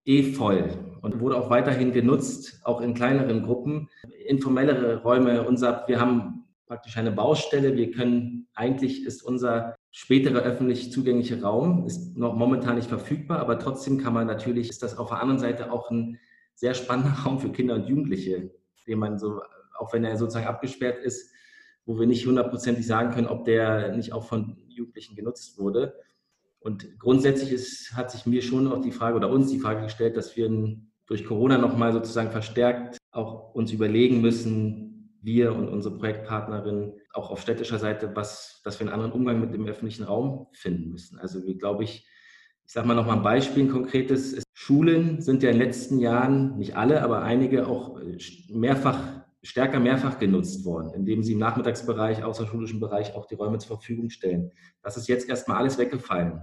eh 0.05 0.33
voll 0.33 0.69
und 1.01 1.19
wurde 1.19 1.37
auch 1.37 1.49
weiterhin 1.49 1.91
genutzt, 1.91 2.61
auch 2.63 2.81
in 2.81 2.93
kleineren 2.93 3.43
Gruppen. 3.43 3.89
Informellere 4.25 5.01
Räume, 5.03 5.43
unser, 5.43 5.83
wir 5.87 5.99
haben 5.99 6.45
praktisch 6.67 6.97
eine 6.97 7.11
Baustelle. 7.11 7.75
Wir 7.75 7.91
können, 7.91 8.47
eigentlich 8.55 9.05
ist 9.05 9.21
unser 9.21 9.75
späterer 9.91 10.39
öffentlich 10.39 10.91
zugänglicher 10.91 11.41
Raum, 11.41 11.85
ist 11.85 12.17
noch 12.17 12.35
momentan 12.35 12.75
nicht 12.75 12.89
verfügbar, 12.89 13.39
aber 13.39 13.59
trotzdem 13.59 13.99
kann 13.99 14.13
man 14.13 14.27
natürlich, 14.27 14.69
ist 14.69 14.81
das 14.81 14.97
auf 14.97 15.09
der 15.09 15.21
anderen 15.21 15.39
Seite 15.39 15.71
auch 15.71 15.91
ein 15.91 16.19
sehr 16.55 16.73
spannender 16.73 17.11
Raum 17.25 17.39
für 17.39 17.49
Kinder 17.49 17.75
und 17.75 17.87
Jugendliche, 17.87 18.49
den 18.87 18.99
man 18.99 19.19
so, 19.19 19.41
auch 19.77 19.93
wenn 19.93 20.03
er 20.03 20.17
sozusagen 20.17 20.47
abgesperrt 20.47 20.97
ist, 21.03 21.31
wo 21.85 21.99
wir 21.99 22.07
nicht 22.07 22.25
hundertprozentig 22.25 22.87
sagen 22.87 23.11
können, 23.11 23.27
ob 23.27 23.45
der 23.45 23.95
nicht 23.95 24.13
auch 24.13 24.23
von 24.23 24.57
Jugendlichen 24.67 25.15
genutzt 25.15 25.59
wurde. 25.59 25.93
Und 26.63 26.97
grundsätzlich 26.97 27.51
ist, 27.51 27.93
hat 27.93 28.09
sich 28.09 28.25
mir 28.25 28.41
schon 28.41 28.71
auch 28.71 28.81
die 28.81 28.93
Frage 28.93 29.17
oder 29.17 29.29
uns 29.29 29.51
die 29.51 29.59
Frage 29.59 29.83
gestellt, 29.83 30.15
dass 30.15 30.37
wir 30.37 30.49
durch 31.07 31.25
Corona 31.25 31.57
nochmal 31.57 31.91
sozusagen 31.91 32.31
verstärkt 32.31 32.97
auch 33.11 33.53
uns 33.53 33.73
überlegen 33.73 34.21
müssen, 34.21 35.19
wir 35.21 35.53
und 35.53 35.67
unsere 35.67 35.97
Projektpartnerin 35.97 36.93
auch 37.13 37.31
auf 37.31 37.41
städtischer 37.41 37.79
Seite, 37.79 38.11
was, 38.15 38.61
dass 38.63 38.79
wir 38.79 38.87
einen 38.87 38.93
anderen 38.93 39.11
Umgang 39.11 39.41
mit 39.41 39.53
dem 39.53 39.67
öffentlichen 39.67 40.03
Raum 40.03 40.47
finden 40.53 40.89
müssen. 40.89 41.19
Also 41.19 41.45
wie 41.45 41.57
glaube 41.57 41.83
ich, 41.83 42.07
ich 42.65 42.71
sage 42.71 42.87
mal 42.87 42.93
nochmal 42.93 43.17
ein 43.17 43.23
Beispiel, 43.23 43.63
ein 43.63 43.71
konkretes. 43.71 44.41
Schulen 44.53 45.21
sind 45.21 45.43
ja 45.43 45.49
in 45.49 45.57
den 45.57 45.67
letzten 45.67 45.99
Jahren, 45.99 46.57
nicht 46.57 46.77
alle, 46.77 47.01
aber 47.03 47.23
einige 47.23 47.67
auch 47.67 47.99
mehrfach, 48.49 48.97
stärker 49.41 49.81
mehrfach 49.81 50.17
genutzt 50.19 50.63
worden, 50.63 50.93
indem 50.93 51.23
sie 51.23 51.33
im 51.33 51.39
Nachmittagsbereich, 51.39 52.23
außerschulischen 52.23 52.79
Bereich 52.79 53.13
auch 53.15 53.25
die 53.25 53.35
Räume 53.35 53.57
zur 53.57 53.75
Verfügung 53.75 54.09
stellen. 54.09 54.51
Das 54.81 54.95
ist 54.95 55.09
jetzt 55.09 55.27
erstmal 55.27 55.57
alles 55.57 55.77
weggefallen 55.77 56.41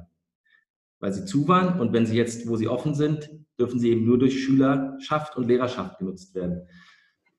weil 1.00 1.12
sie 1.12 1.24
zu 1.24 1.48
waren. 1.48 1.80
Und 1.80 1.92
wenn 1.92 2.06
sie 2.06 2.16
jetzt, 2.16 2.48
wo 2.48 2.56
sie 2.56 2.68
offen 2.68 2.94
sind, 2.94 3.30
dürfen 3.58 3.80
sie 3.80 3.90
eben 3.90 4.04
nur 4.04 4.18
durch 4.18 4.44
Schülerschaft 4.44 5.36
und 5.36 5.48
Lehrerschaft 5.48 5.98
genutzt 5.98 6.34
werden. 6.34 6.68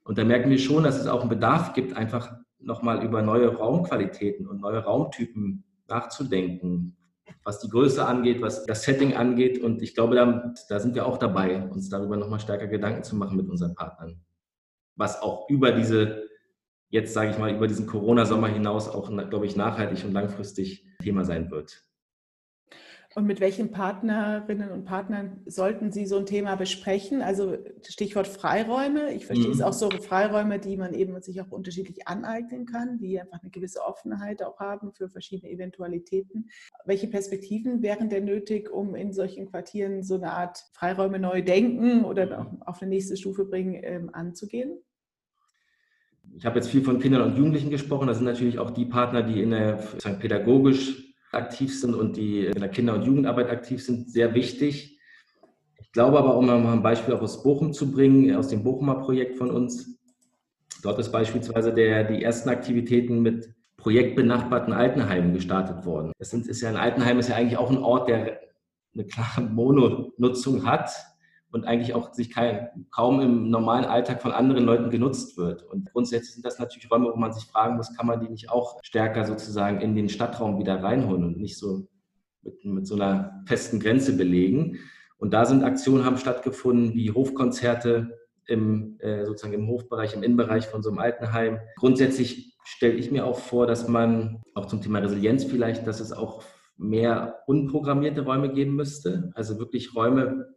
Und 0.04 0.18
da 0.18 0.24
merken 0.24 0.50
wir 0.50 0.58
schon, 0.58 0.84
dass 0.84 1.00
es 1.00 1.08
auch 1.08 1.22
einen 1.22 1.30
Bedarf 1.30 1.74
gibt, 1.74 1.96
einfach 1.96 2.36
nochmal 2.60 3.04
über 3.04 3.22
neue 3.22 3.56
Raumqualitäten 3.56 4.48
und 4.48 4.62
neue 4.62 4.80
Raumtypen 4.80 5.64
nachzudenken, 5.88 6.98
was 7.44 7.60
die 7.60 7.70
Größe 7.70 8.06
angeht, 8.06 8.42
was 8.42 8.66
das 8.66 8.84
Setting 8.84 9.16
angeht. 9.16 9.62
Und 9.62 9.82
ich 9.82 9.96
glaube, 9.96 10.16
da, 10.16 10.54
da 10.70 10.80
sind 10.80 10.96
wir 10.96 11.06
auch 11.06 11.18
dabei, 11.18 11.64
uns 11.70 11.90
darüber 11.90 12.18
nochmal 12.18 12.40
stärker 12.40 12.68
Gedanken 12.68 13.04
zu 13.04 13.16
machen 13.16 13.38
mit 13.38 13.50
unseren 13.50 13.76
Partnern. 13.76 14.22
Was 14.96 15.22
auch 15.22 15.50
über 15.50 15.72
diese, 15.72 16.28
jetzt 16.90 17.14
sage 17.14 17.32
ich 17.32 17.38
mal, 17.38 17.54
über 17.56 17.68
diesen 17.68 17.88
Corona-Sommer 17.88 18.48
hinaus 18.48 18.88
auch, 18.90 19.10
glaube 19.30 19.46
ich, 19.46 19.56
nachhaltig 19.56 20.04
und 20.06 20.14
langfristig 20.14 20.86
Thema 21.02 21.26
sein 21.26 21.50
wird. 21.50 21.84
Und 23.14 23.28
mit 23.28 23.42
welchen 23.42 23.72
Partnerinnen 23.72 24.72
und 24.72 24.86
Partnern 24.86 25.42
sollten 25.46 25.92
Sie 25.92 26.06
so 26.06 26.18
ein 26.18 26.26
Thema 26.26 26.56
besprechen? 26.56 27.22
Also 27.22 27.58
Stichwort 27.86 28.28
Freiräume. 28.28 29.14
Ich 29.14 29.26
verstehe 29.26 29.48
mhm. 29.48 29.54
es 29.54 29.62
auch 29.62 29.74
so 29.74 29.90
Freiräume, 29.90 30.60
die 30.60 30.78
man 30.78 30.94
eben 30.94 31.22
sich 31.22 31.42
auch 31.42 31.52
unterschiedlich 31.52 32.08
aneignen 32.08 32.66
kann, 32.66 33.00
die 33.00 33.20
einfach 33.20 33.42
eine 33.42 33.52
gewisse 33.52 33.82
Offenheit 33.82 34.42
auch 34.42 34.60
haben 34.60 34.94
für 34.94 35.10
verschiedene 35.10 35.52
Eventualitäten. 35.52 36.50
Welche 36.86 37.08
Perspektiven 37.08 37.82
wären 37.82 38.08
denn 38.08 38.24
nötig, 38.24 38.72
um 38.72 38.96
in 38.96 39.12
solchen 39.12 39.46
Quartieren 39.48 40.04
so 40.04 40.16
eine 40.16 40.32
Art 40.32 40.64
Freiräume 40.72 41.20
neu 41.20 41.42
denken 41.42 42.06
oder 42.06 42.40
auch 42.40 42.68
auf 42.68 42.82
eine 42.82 42.92
nächste 42.92 43.18
Stufe 43.18 43.44
bringen, 43.44 43.78
ähm, 43.84 44.10
anzugehen? 44.14 44.80
Ich 46.38 46.46
habe 46.46 46.60
jetzt 46.60 46.70
viel 46.70 46.82
von 46.82 47.00
Kindern 47.00 47.24
und 47.24 47.36
Jugendlichen 47.36 47.72
gesprochen. 47.72 48.08
Das 48.08 48.18
sind 48.18 48.26
natürlich 48.26 48.58
auch 48.58 48.72
die 48.72 48.86
Partner, 48.86 49.22
die 49.22 49.42
in 49.42 49.52
der 49.52 49.84
pädagogisch 50.20 51.01
aktiv 51.32 51.80
sind 51.80 51.96
und 51.96 52.18
die 52.18 52.46
in 52.46 52.60
der 52.60 52.70
Kinder- 52.70 52.96
und 52.96 53.04
Jugendarbeit 53.04 53.50
aktiv 53.50 53.84
sind, 53.84 54.10
sehr 54.10 54.34
wichtig. 54.34 55.00
Ich 55.80 55.92
glaube 55.92 56.20
aber, 56.20 56.38
um 56.38 56.46
mal 56.46 56.66
ein 56.66 56.84
Beispiel 56.84 57.14
auch 57.14 57.22
aus 57.22 57.44
Bochum 57.44 57.74
zu 57.74 57.92
bringen, 57.92 58.36
aus 58.36 58.48
dem 58.48 58.64
Bochumer 58.64 58.96
Projekt 58.96 59.38
von 59.38 59.52
uns, 59.52 60.00
dort 60.84 61.00
ist 61.00 61.12
beispielsweise 61.12 61.74
der, 61.74 62.04
die 62.06 62.24
ersten 62.24 62.50
Aktivitäten 62.50 63.22
mit 63.22 63.54
projektbenachbarten 63.78 64.74
Altenheimen 64.74 65.34
gestartet 65.34 65.86
worden. 65.86 66.12
Das 66.20 66.34
ist 66.34 66.62
ja 66.62 66.70
ein 66.70 66.78
Altenheim 66.78 67.20
ist 67.20 67.30
ja 67.30 67.36
eigentlich 67.36 67.58
auch 67.58 67.72
ein 67.72 67.80
Ort, 67.80 68.10
der 68.10 68.40
eine 68.94 69.06
klare 69.06 69.42
Mononutzung 69.42 70.66
hat 70.66 70.92
und 71.52 71.66
eigentlich 71.66 71.94
auch 71.94 72.14
sich 72.14 72.32
kein, 72.32 72.70
kaum 72.92 73.20
im 73.20 73.50
normalen 73.50 73.86
Alltag 73.86 74.22
von 74.22 74.32
anderen 74.32 74.66
Leuten 74.66 74.90
genutzt 74.90 75.38
wird. 75.38 75.64
Und 75.64 75.92
grundsätzlich 75.92 76.34
sind 76.34 76.46
das 76.46 76.60
natürlich 76.60 76.90
Räume, 76.90 77.12
wo 77.12 77.18
man 77.18 77.34
sich 77.34 77.44
fragen 77.44 77.76
muss, 77.76 77.96
kann 77.96 78.08
man 78.08 78.22
die 78.22 78.30
nicht 78.30 78.50
auch 78.50 78.80
stärker 78.84 79.26
sozusagen 79.26 79.82
in 79.82 79.96
den 79.96 80.10
Stadtraum 80.10 80.60
wieder 80.60 80.82
reinholen 80.82 81.24
und 81.26 81.38
nicht 81.38 81.58
so 81.58 81.88
mit, 82.42 82.64
mit 82.64 82.88
so 82.88 82.96
einer 82.96 83.44
festen 83.46 83.80
Grenze 83.80 84.16
belegen. 84.16 84.80
Und 85.18 85.34
da 85.34 85.46
sind 85.46 85.64
Aktionen 85.64 86.06
haben 86.06 86.18
stattgefunden 86.18 86.94
wie 86.96 87.12
Hofkonzerte 87.12 88.18
im, 88.48 88.98
äh, 89.00 89.26
sozusagen 89.26 89.54
im 89.54 89.68
Hofbereich, 89.68 90.16
im 90.16 90.24
Innenbereich 90.24 90.68
von 90.68 90.82
so 90.82 90.90
einem 90.90 91.00
Altenheim. 91.00 91.60
Grundsätzlich 91.78 92.58
stelle 92.64 92.96
ich 92.96 93.12
mir 93.12 93.26
auch 93.26 93.40
vor, 93.40 93.68
dass 93.68 93.88
man 93.88 94.42
auch 94.56 94.66
zum 94.66 94.82
Thema 94.82 95.00
Resilienz 95.00 95.44
vielleicht, 95.44 95.86
dass 95.86 96.00
es 96.00 96.12
auch 96.12 96.44
mehr 96.78 97.44
unprogrammierte 97.46 98.22
Räume 98.22 98.52
geben 98.52 98.76
müsste. 98.76 99.32
Also 99.36 99.60
wirklich 99.60 99.96
Räume, 99.96 100.48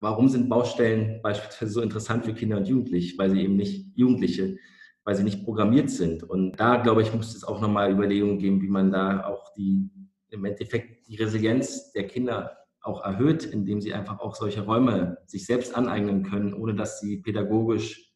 Warum 0.00 0.28
sind 0.28 0.48
Baustellen 0.48 1.20
beispielsweise 1.22 1.72
so 1.72 1.80
interessant 1.80 2.24
für 2.24 2.34
Kinder 2.34 2.58
und 2.58 2.68
Jugendliche? 2.68 3.18
Weil 3.18 3.30
sie 3.30 3.42
eben 3.42 3.56
nicht 3.56 3.96
Jugendliche, 3.96 4.56
weil 5.04 5.16
sie 5.16 5.24
nicht 5.24 5.44
programmiert 5.44 5.90
sind. 5.90 6.22
Und 6.22 6.52
da, 6.60 6.76
glaube 6.76 7.02
ich, 7.02 7.12
muss 7.12 7.34
es 7.34 7.44
auch 7.44 7.60
nochmal 7.60 7.90
Überlegungen 7.90 8.38
geben, 8.38 8.62
wie 8.62 8.68
man 8.68 8.92
da 8.92 9.24
auch 9.24 9.52
die, 9.54 9.90
im 10.30 10.44
Endeffekt 10.44 11.08
die 11.08 11.16
Resilienz 11.16 11.92
der 11.92 12.06
Kinder 12.06 12.58
auch 12.80 13.04
erhöht, 13.04 13.44
indem 13.44 13.80
sie 13.80 13.92
einfach 13.92 14.20
auch 14.20 14.36
solche 14.36 14.64
Räume 14.64 15.18
sich 15.26 15.46
selbst 15.46 15.74
aneignen 15.74 16.22
können, 16.22 16.54
ohne 16.54 16.74
dass 16.74 17.00
sie 17.00 17.18
pädagogisch, 17.18 18.12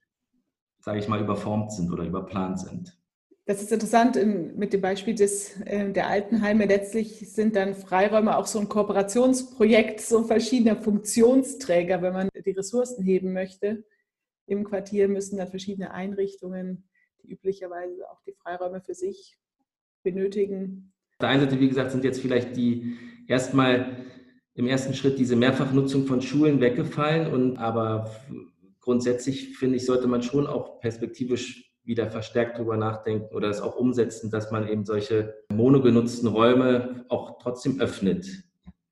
sage 0.78 1.00
ich 1.00 1.08
mal, 1.08 1.20
überformt 1.20 1.72
sind 1.72 1.90
oder 1.90 2.04
überplant 2.04 2.60
sind. 2.60 2.96
Das 3.44 3.60
ist 3.60 3.72
interessant 3.72 4.16
mit 4.56 4.72
dem 4.72 4.80
Beispiel 4.80 5.16
des, 5.16 5.60
äh, 5.62 5.90
der 5.90 6.06
Altenheime. 6.06 6.66
Letztlich 6.66 7.28
sind 7.32 7.56
dann 7.56 7.74
Freiräume 7.74 8.36
auch 8.36 8.46
so 8.46 8.60
ein 8.60 8.68
Kooperationsprojekt 8.68 10.00
so 10.00 10.22
verschiedener 10.22 10.76
Funktionsträger, 10.76 12.02
wenn 12.02 12.12
man 12.12 12.28
die 12.34 12.50
Ressourcen 12.52 13.02
heben 13.02 13.32
möchte. 13.32 13.84
Im 14.46 14.62
Quartier 14.62 15.08
müssen 15.08 15.38
dann 15.38 15.48
verschiedene 15.48 15.92
Einrichtungen, 15.92 16.88
die 17.22 17.32
üblicherweise 17.32 18.08
auch 18.10 18.20
die 18.22 18.32
Freiräume 18.32 18.80
für 18.80 18.94
sich 18.94 19.36
benötigen. 20.04 20.92
Auf 21.14 21.18
der 21.18 21.28
einen 21.30 21.40
Seite, 21.40 21.58
wie 21.58 21.68
gesagt, 21.68 21.90
sind 21.90 22.04
jetzt 22.04 22.20
vielleicht 22.20 22.56
die 22.56 22.96
erstmal 23.26 24.04
im 24.54 24.68
ersten 24.68 24.94
Schritt 24.94 25.18
diese 25.18 25.34
Mehrfachnutzung 25.34 26.06
von 26.06 26.22
Schulen 26.22 26.60
weggefallen. 26.60 27.32
Und 27.32 27.56
aber 27.56 28.08
grundsätzlich 28.80 29.56
finde 29.56 29.76
ich, 29.76 29.84
sollte 29.84 30.06
man 30.06 30.22
schon 30.22 30.46
auch 30.46 30.78
perspektivisch 30.78 31.71
wieder 31.84 32.10
verstärkt 32.10 32.58
darüber 32.58 32.76
nachdenken 32.76 33.34
oder 33.34 33.48
es 33.48 33.60
auch 33.60 33.76
umsetzen, 33.76 34.30
dass 34.30 34.50
man 34.50 34.68
eben 34.68 34.84
solche 34.84 35.34
monogenutzten 35.52 36.28
Räume 36.28 37.04
auch 37.08 37.38
trotzdem 37.38 37.80
öffnet 37.80 38.26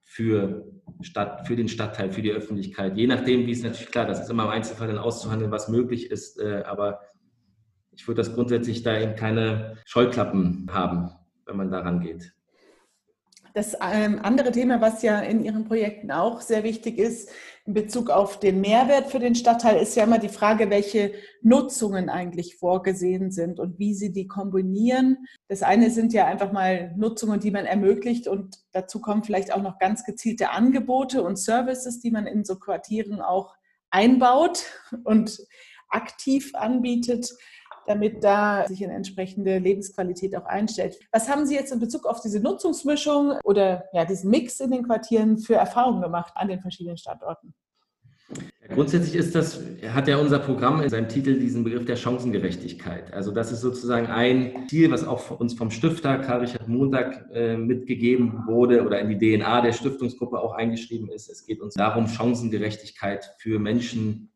für, 0.02 0.66
Stadt, 1.02 1.46
für 1.46 1.56
den 1.56 1.68
Stadtteil, 1.68 2.12
für 2.12 2.22
die 2.22 2.32
Öffentlichkeit. 2.32 2.96
Je 2.96 3.06
nachdem, 3.06 3.46
wie 3.46 3.52
es 3.52 3.62
natürlich 3.62 3.92
klar, 3.92 4.06
das 4.06 4.20
ist 4.20 4.30
immer 4.30 4.44
im 4.44 4.50
Einzelfall 4.50 4.88
dann 4.88 4.98
auszuhandeln, 4.98 5.52
was 5.52 5.68
möglich 5.68 6.10
ist, 6.10 6.40
äh, 6.40 6.62
aber 6.66 7.00
ich 7.92 8.06
würde 8.08 8.22
das 8.22 8.34
grundsätzlich 8.34 8.82
da 8.82 8.98
eben 8.98 9.14
keine 9.14 9.76
Scheuklappen 9.84 10.68
haben, 10.70 11.10
wenn 11.46 11.56
man 11.56 11.70
daran 11.70 12.00
geht. 12.00 12.32
Das 13.54 13.76
ähm, 13.80 14.20
andere 14.22 14.52
Thema, 14.52 14.80
was 14.80 15.02
ja 15.02 15.20
in 15.20 15.42
Ihren 15.42 15.64
Projekten 15.64 16.12
auch 16.12 16.40
sehr 16.40 16.62
wichtig 16.62 16.98
ist, 16.98 17.30
in 17.66 17.74
Bezug 17.74 18.10
auf 18.10 18.40
den 18.40 18.60
Mehrwert 18.60 19.10
für 19.10 19.18
den 19.18 19.34
Stadtteil, 19.34 19.80
ist 19.80 19.94
ja 19.94 20.04
immer 20.04 20.18
die 20.18 20.28
Frage, 20.28 20.70
welche 20.70 21.12
Nutzungen 21.42 22.08
eigentlich 22.08 22.56
vorgesehen 22.56 23.30
sind 23.30 23.60
und 23.60 23.78
wie 23.78 23.94
Sie 23.94 24.12
die 24.12 24.26
kombinieren. 24.26 25.26
Das 25.48 25.62
eine 25.62 25.90
sind 25.90 26.12
ja 26.12 26.26
einfach 26.26 26.52
mal 26.52 26.94
Nutzungen, 26.96 27.40
die 27.40 27.50
man 27.50 27.66
ermöglicht 27.66 28.28
und 28.28 28.56
dazu 28.72 29.00
kommen 29.00 29.24
vielleicht 29.24 29.52
auch 29.52 29.62
noch 29.62 29.78
ganz 29.78 30.04
gezielte 30.04 30.50
Angebote 30.50 31.22
und 31.22 31.36
Services, 31.36 32.00
die 32.00 32.10
man 32.10 32.26
in 32.26 32.44
so 32.44 32.58
Quartieren 32.58 33.20
auch 33.20 33.54
einbaut 33.90 34.64
und 35.04 35.40
aktiv 35.88 36.54
anbietet 36.54 37.30
damit 37.86 38.22
da 38.22 38.66
sich 38.66 38.84
eine 38.84 38.94
entsprechende 38.94 39.58
Lebensqualität 39.58 40.36
auch 40.36 40.46
einstellt. 40.46 40.98
Was 41.12 41.28
haben 41.28 41.46
Sie 41.46 41.54
jetzt 41.54 41.72
in 41.72 41.80
Bezug 41.80 42.06
auf 42.06 42.20
diese 42.20 42.40
Nutzungsmischung 42.40 43.34
oder 43.44 43.84
ja, 43.92 44.04
diesen 44.04 44.30
Mix 44.30 44.60
in 44.60 44.70
den 44.70 44.84
Quartieren 44.84 45.38
für 45.38 45.54
Erfahrungen 45.54 46.02
gemacht 46.02 46.32
an 46.36 46.48
den 46.48 46.60
verschiedenen 46.60 46.96
Standorten? 46.96 47.54
Grundsätzlich 48.68 49.16
ist 49.16 49.34
das, 49.34 49.60
hat 49.88 50.06
ja 50.06 50.16
unser 50.18 50.38
Programm 50.38 50.80
in 50.80 50.88
seinem 50.88 51.08
Titel 51.08 51.40
diesen 51.40 51.64
Begriff 51.64 51.84
der 51.86 51.96
Chancengerechtigkeit. 51.96 53.12
Also 53.12 53.32
das 53.32 53.50
ist 53.50 53.62
sozusagen 53.62 54.06
ein 54.06 54.68
Ziel, 54.68 54.92
was 54.92 55.04
auch 55.04 55.40
uns 55.40 55.54
vom 55.54 55.72
Stifter 55.72 56.18
Karl-Richard 56.18 56.68
Montag 56.68 57.28
äh, 57.32 57.56
mitgegeben 57.56 58.44
wurde 58.46 58.84
oder 58.84 59.00
in 59.00 59.18
die 59.18 59.36
DNA 59.36 59.62
der 59.62 59.72
Stiftungsgruppe 59.72 60.38
auch 60.38 60.52
eingeschrieben 60.52 61.10
ist. 61.10 61.28
Es 61.28 61.44
geht 61.44 61.60
uns 61.60 61.74
darum, 61.74 62.06
Chancengerechtigkeit 62.06 63.34
für 63.38 63.58
Menschen, 63.58 64.30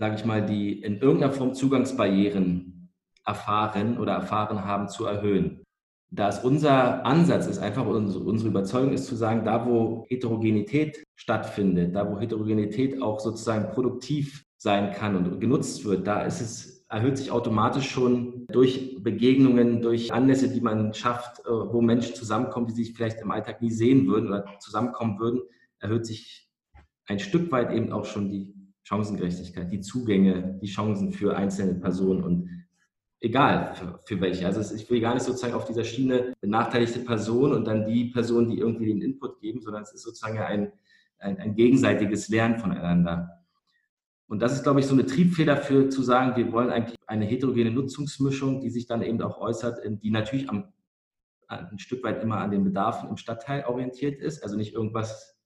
sage 0.00 0.16
ich 0.16 0.24
mal, 0.24 0.44
die 0.44 0.80
in 0.80 0.98
irgendeiner 0.98 1.30
Form 1.30 1.52
Zugangsbarrieren 1.52 2.90
erfahren 3.26 3.98
oder 3.98 4.14
erfahren 4.14 4.64
haben, 4.64 4.88
zu 4.88 5.04
erhöhen. 5.04 5.62
Da 6.10 6.30
ist 6.30 6.42
unser 6.42 7.04
Ansatz 7.04 7.46
ist 7.46 7.58
einfach, 7.58 7.86
unsere 7.86 8.48
Überzeugung 8.48 8.94
ist 8.94 9.06
zu 9.06 9.14
sagen, 9.14 9.44
da 9.44 9.66
wo 9.66 10.06
Heterogenität 10.08 11.04
stattfindet, 11.16 11.94
da 11.94 12.10
wo 12.10 12.18
Heterogenität 12.18 13.00
auch 13.02 13.20
sozusagen 13.20 13.72
produktiv 13.72 14.42
sein 14.56 14.92
kann 14.92 15.16
und 15.16 15.38
genutzt 15.38 15.84
wird, 15.84 16.06
da 16.06 16.22
ist 16.22 16.40
es, 16.40 16.86
erhöht 16.88 17.18
sich 17.18 17.30
automatisch 17.30 17.90
schon 17.90 18.46
durch 18.48 18.96
Begegnungen, 19.02 19.82
durch 19.82 20.12
Anlässe, 20.12 20.48
die 20.48 20.62
man 20.62 20.94
schafft, 20.94 21.40
äh, 21.40 21.50
wo 21.50 21.82
Menschen 21.82 22.14
zusammenkommen, 22.14 22.68
die 22.68 22.72
sich 22.72 22.94
vielleicht 22.94 23.20
im 23.20 23.30
Alltag 23.30 23.60
nie 23.60 23.70
sehen 23.70 24.08
würden 24.08 24.28
oder 24.28 24.46
zusammenkommen 24.60 25.20
würden, 25.20 25.42
erhöht 25.78 26.06
sich 26.06 26.50
ein 27.06 27.18
Stück 27.18 27.52
weit 27.52 27.70
eben 27.70 27.92
auch 27.92 28.06
schon 28.06 28.30
die 28.30 28.59
Chancengerechtigkeit, 28.90 29.70
die 29.70 29.80
Zugänge, 29.80 30.58
die 30.60 30.66
Chancen 30.66 31.12
für 31.12 31.36
einzelne 31.36 31.74
Personen 31.74 32.24
und 32.24 32.66
egal 33.20 33.72
für, 33.74 34.00
für 34.04 34.20
welche. 34.20 34.46
Also 34.46 34.74
ich 34.74 34.90
will 34.90 35.00
gar 35.00 35.14
nicht 35.14 35.22
sozusagen 35.22 35.54
auf 35.54 35.64
dieser 35.64 35.84
Schiene 35.84 36.32
benachteiligte 36.40 36.98
Person 37.00 37.52
und 37.52 37.66
dann 37.66 37.86
die 37.86 38.06
Person, 38.06 38.48
die 38.48 38.58
irgendwie 38.58 38.86
den 38.86 39.00
Input 39.00 39.40
geben, 39.40 39.60
sondern 39.62 39.82
es 39.82 39.92
ist 39.92 40.02
sozusagen 40.02 40.38
ein, 40.38 40.72
ein, 41.18 41.38
ein 41.38 41.54
gegenseitiges 41.54 42.28
Lernen 42.28 42.58
voneinander. 42.58 43.44
Und 44.26 44.40
das 44.42 44.54
ist, 44.54 44.64
glaube 44.64 44.80
ich, 44.80 44.86
so 44.86 44.94
eine 44.94 45.06
Triebfeder 45.06 45.56
für 45.56 45.88
zu 45.88 46.02
sagen, 46.02 46.36
wir 46.36 46.50
wollen 46.52 46.70
eigentlich 46.70 46.98
eine 47.06 47.26
heterogene 47.26 47.70
Nutzungsmischung, 47.70 48.60
die 48.60 48.70
sich 48.70 48.86
dann 48.86 49.02
eben 49.02 49.22
auch 49.22 49.38
äußert, 49.38 49.80
die 49.84 50.10
natürlich 50.10 50.48
am, 50.50 50.72
ein 51.46 51.78
Stück 51.78 52.02
weit 52.02 52.22
immer 52.22 52.38
an 52.38 52.50
den 52.50 52.64
Bedarfen 52.64 53.08
im 53.08 53.16
Stadtteil 53.16 53.64
orientiert 53.66 54.20
ist. 54.20 54.42
Also 54.42 54.56
nicht 54.56 54.74
irgendwas 54.74 55.39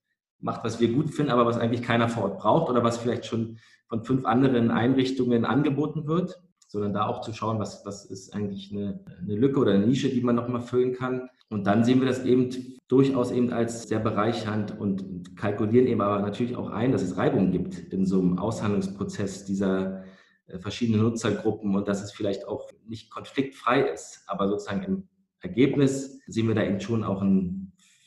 macht, 0.45 0.65
was 0.65 0.81
wir 0.81 0.93
gut 0.93 1.11
finden, 1.11 1.33
aber 1.33 1.47
was 1.47 1.59
eigentlich 1.59 1.83
keiner 1.83 2.09
vor 2.09 2.25
Ort 2.25 2.39
braucht 2.39 2.71
oder 2.71 2.85
was 2.85 2.99
vielleicht 2.99 3.27
schon 3.27 3.59
von 3.89 4.05
fünf 4.05 4.25
anderen 4.25 4.71
Einrichtungen 4.71 5.45
angeboten 5.45 6.07
wird 6.07 6.41
sondern 6.75 6.93
da 6.93 7.07
auch 7.07 7.21
zu 7.21 7.33
schauen, 7.33 7.61
was, 7.61 7.87
was 7.87 8.05
ist 8.05 8.35
eigentlich 8.35 8.73
eine, 8.73 8.99
eine 9.23 9.37
Lücke 9.37 9.61
oder 9.61 9.75
eine 9.75 9.87
Nische, 9.87 10.09
die 10.09 10.21
man 10.23 10.35
nochmal 10.35 10.61
füllen 10.61 10.93
kann. 10.93 11.29
Und 11.49 11.69
dann 11.69 11.85
sehen 11.85 12.01
wir 12.01 12.09
das 12.09 12.25
eben 12.25 12.51
durchaus 12.89 13.31
eben 13.31 13.53
als 13.53 13.85
sehr 13.85 14.01
bereichernd 14.01 14.77
und 14.77 15.37
kalkulieren 15.37 15.87
eben 15.87 16.01
aber 16.01 16.21
natürlich 16.21 16.57
auch 16.57 16.71
ein, 16.71 16.91
dass 16.91 17.03
es 17.03 17.17
Reibungen 17.17 17.53
gibt 17.53 17.79
in 17.93 18.07
so 18.07 18.21
einem 18.21 18.41
Aushandlungsprozess 18.41 19.45
dieser 19.45 20.03
äh, 20.49 20.59
verschiedenen 20.59 21.03
Nutzergruppen 21.03 21.77
und 21.77 21.87
dass 21.87 22.03
es 22.03 22.11
vielleicht 22.11 22.49
auch 22.49 22.69
nicht 22.89 23.09
konfliktfrei 23.09 23.83
ist. 23.83 24.25
Aber 24.27 24.49
sozusagen 24.49 24.83
im 24.83 25.09
Ergebnis 25.39 26.19
sehen 26.27 26.49
wir 26.49 26.57
da 26.57 26.65
eben 26.65 26.81
schon 26.81 27.05
auch 27.05 27.23
ein, 27.23 27.64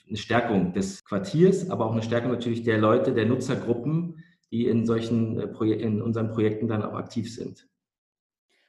eine 0.07 0.17
Stärkung 0.17 0.73
des 0.73 1.03
Quartiers, 1.05 1.69
aber 1.69 1.85
auch 1.85 1.91
eine 1.91 2.03
Stärkung 2.03 2.31
natürlich 2.31 2.63
der 2.63 2.77
Leute, 2.77 3.13
der 3.13 3.25
Nutzergruppen, 3.25 4.23
die 4.51 4.67
in 4.67 4.85
solchen 4.85 5.39
äh, 5.39 5.73
in 5.73 6.01
unseren 6.01 6.31
Projekten 6.31 6.67
dann 6.67 6.83
auch 6.83 6.93
aktiv 6.93 7.33
sind. 7.33 7.67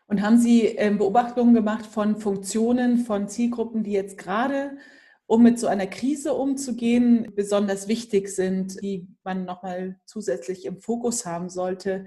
Und 0.06 0.22
haben 0.22 0.38
Sie 0.38 0.64
ähm, 0.64 0.98
Beobachtungen 0.98 1.54
gemacht 1.54 1.86
von 1.86 2.16
Funktionen, 2.16 2.98
von 2.98 3.28
Zielgruppen, 3.28 3.84
die 3.84 3.92
jetzt 3.92 4.16
gerade, 4.16 4.78
um 5.26 5.42
mit 5.42 5.58
so 5.58 5.66
einer 5.66 5.86
Krise 5.86 6.32
umzugehen, 6.32 7.32
besonders 7.36 7.88
wichtig 7.88 8.30
sind, 8.30 8.82
die 8.82 9.06
man 9.22 9.44
nochmal 9.44 10.00
zusätzlich 10.06 10.64
im 10.64 10.78
Fokus 10.78 11.26
haben 11.26 11.50
sollte, 11.50 12.06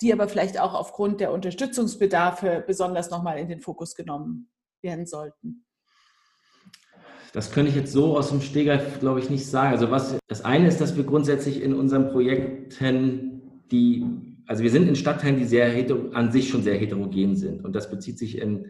die 0.00 0.14
aber 0.14 0.28
vielleicht 0.28 0.58
auch 0.58 0.72
aufgrund 0.72 1.20
der 1.20 1.32
Unterstützungsbedarfe 1.32 2.64
besonders 2.66 3.10
nochmal 3.10 3.38
in 3.38 3.48
den 3.48 3.60
Fokus 3.60 3.94
genommen 3.94 4.50
werden 4.82 5.06
sollten? 5.06 5.66
Das 7.32 7.52
könnte 7.52 7.70
ich 7.70 7.76
jetzt 7.76 7.92
so 7.92 8.16
aus 8.16 8.30
dem 8.30 8.40
Stegreif, 8.40 8.98
glaube 9.00 9.20
ich, 9.20 9.30
nicht 9.30 9.46
sagen. 9.46 9.72
Also 9.72 9.90
was, 9.90 10.18
das 10.26 10.44
eine 10.44 10.66
ist, 10.68 10.80
dass 10.80 10.96
wir 10.96 11.04
grundsätzlich 11.04 11.62
in 11.62 11.74
unseren 11.74 12.10
Projekten 12.10 13.40
die 13.70 14.04
also 14.50 14.64
wir 14.64 14.70
sind 14.70 14.88
in 14.88 14.96
Stadtteilen, 14.96 15.38
die 15.38 15.44
sehr 15.44 15.72
an 16.12 16.32
sich 16.32 16.48
schon 16.48 16.64
sehr 16.64 16.74
heterogen 16.74 17.36
sind. 17.36 17.64
Und 17.64 17.76
das 17.76 17.88
bezieht 17.88 18.18
sich 18.18 18.36
in, 18.36 18.66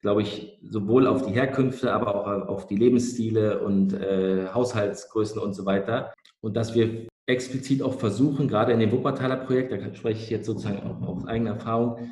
glaube 0.00 0.22
ich, 0.22 0.58
sowohl 0.68 1.06
auf 1.06 1.24
die 1.24 1.32
Herkünfte, 1.32 1.92
aber 1.92 2.16
auch 2.16 2.48
auf 2.48 2.66
die 2.66 2.74
Lebensstile 2.74 3.60
und 3.60 3.92
äh, 3.92 4.48
Haushaltsgrößen 4.52 5.40
und 5.40 5.52
so 5.54 5.66
weiter. 5.66 6.12
Und 6.40 6.56
dass 6.56 6.74
wir 6.74 7.06
explizit 7.26 7.80
auch 7.80 7.94
versuchen, 7.94 8.48
gerade 8.48 8.72
in 8.72 8.80
dem 8.80 8.90
Wuppertaler 8.90 9.36
Projekt, 9.36 9.70
da 9.70 9.94
spreche 9.94 10.20
ich 10.20 10.30
jetzt 10.30 10.46
sozusagen 10.46 10.78
auch 10.78 11.00
aus 11.06 11.28
eigener 11.28 11.50
Erfahrung, 11.50 12.08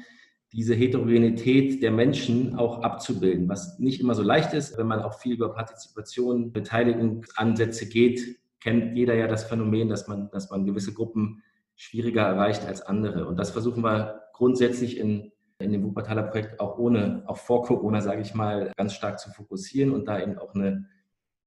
diese 0.52 0.74
Heterogenität 0.74 1.82
der 1.82 1.90
Menschen 1.90 2.56
auch 2.56 2.82
abzubilden, 2.82 3.48
was 3.48 3.78
nicht 3.78 4.00
immer 4.00 4.14
so 4.14 4.22
leicht 4.22 4.52
ist, 4.52 4.76
wenn 4.76 4.86
man 4.86 5.00
auch 5.00 5.18
viel 5.18 5.34
über 5.34 5.54
Partizipation, 5.54 6.52
Beteiligungsansätze 6.52 7.88
geht, 7.88 8.38
kennt 8.60 8.94
jeder 8.94 9.14
ja 9.14 9.26
das 9.26 9.44
Phänomen, 9.44 9.88
dass 9.88 10.08
man, 10.08 10.30
dass 10.30 10.50
man 10.50 10.66
gewisse 10.66 10.92
Gruppen 10.92 11.42
schwieriger 11.74 12.22
erreicht 12.22 12.66
als 12.66 12.82
andere. 12.82 13.26
Und 13.26 13.38
das 13.38 13.50
versuchen 13.50 13.82
wir 13.82 14.22
grundsätzlich 14.34 14.98
in, 14.98 15.32
in 15.58 15.72
dem 15.72 15.84
Wuppertaler 15.84 16.24
Projekt 16.24 16.60
auch 16.60 16.78
ohne, 16.78 17.22
auch 17.26 17.38
vor 17.38 17.62
Corona, 17.64 18.02
sage 18.02 18.20
ich 18.20 18.34
mal, 18.34 18.72
ganz 18.76 18.92
stark 18.92 19.18
zu 19.18 19.30
fokussieren 19.30 19.90
und 19.90 20.06
da 20.06 20.20
eben 20.20 20.38
auch 20.38 20.54
eine 20.54 20.86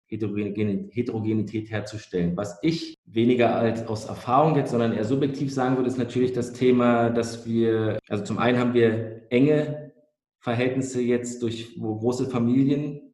Heterogenität 0.07 1.71
herzustellen. 1.71 2.37
Was 2.37 2.59
ich 2.61 2.95
weniger 3.05 3.55
als 3.55 3.87
aus 3.87 4.05
Erfahrung 4.05 4.55
jetzt, 4.55 4.71
sondern 4.71 4.93
eher 4.93 5.03
subjektiv 5.03 5.53
sagen 5.53 5.77
würde, 5.77 5.89
ist 5.89 5.97
natürlich 5.97 6.33
das 6.33 6.53
Thema, 6.53 7.09
dass 7.09 7.45
wir, 7.47 7.99
also 8.07 8.23
zum 8.23 8.37
einen 8.37 8.59
haben 8.59 8.73
wir 8.73 9.23
enge 9.29 9.93
Verhältnisse 10.39 11.01
jetzt 11.01 11.41
durch, 11.41 11.79
wo 11.79 11.95
große 11.95 12.29
Familien 12.29 13.13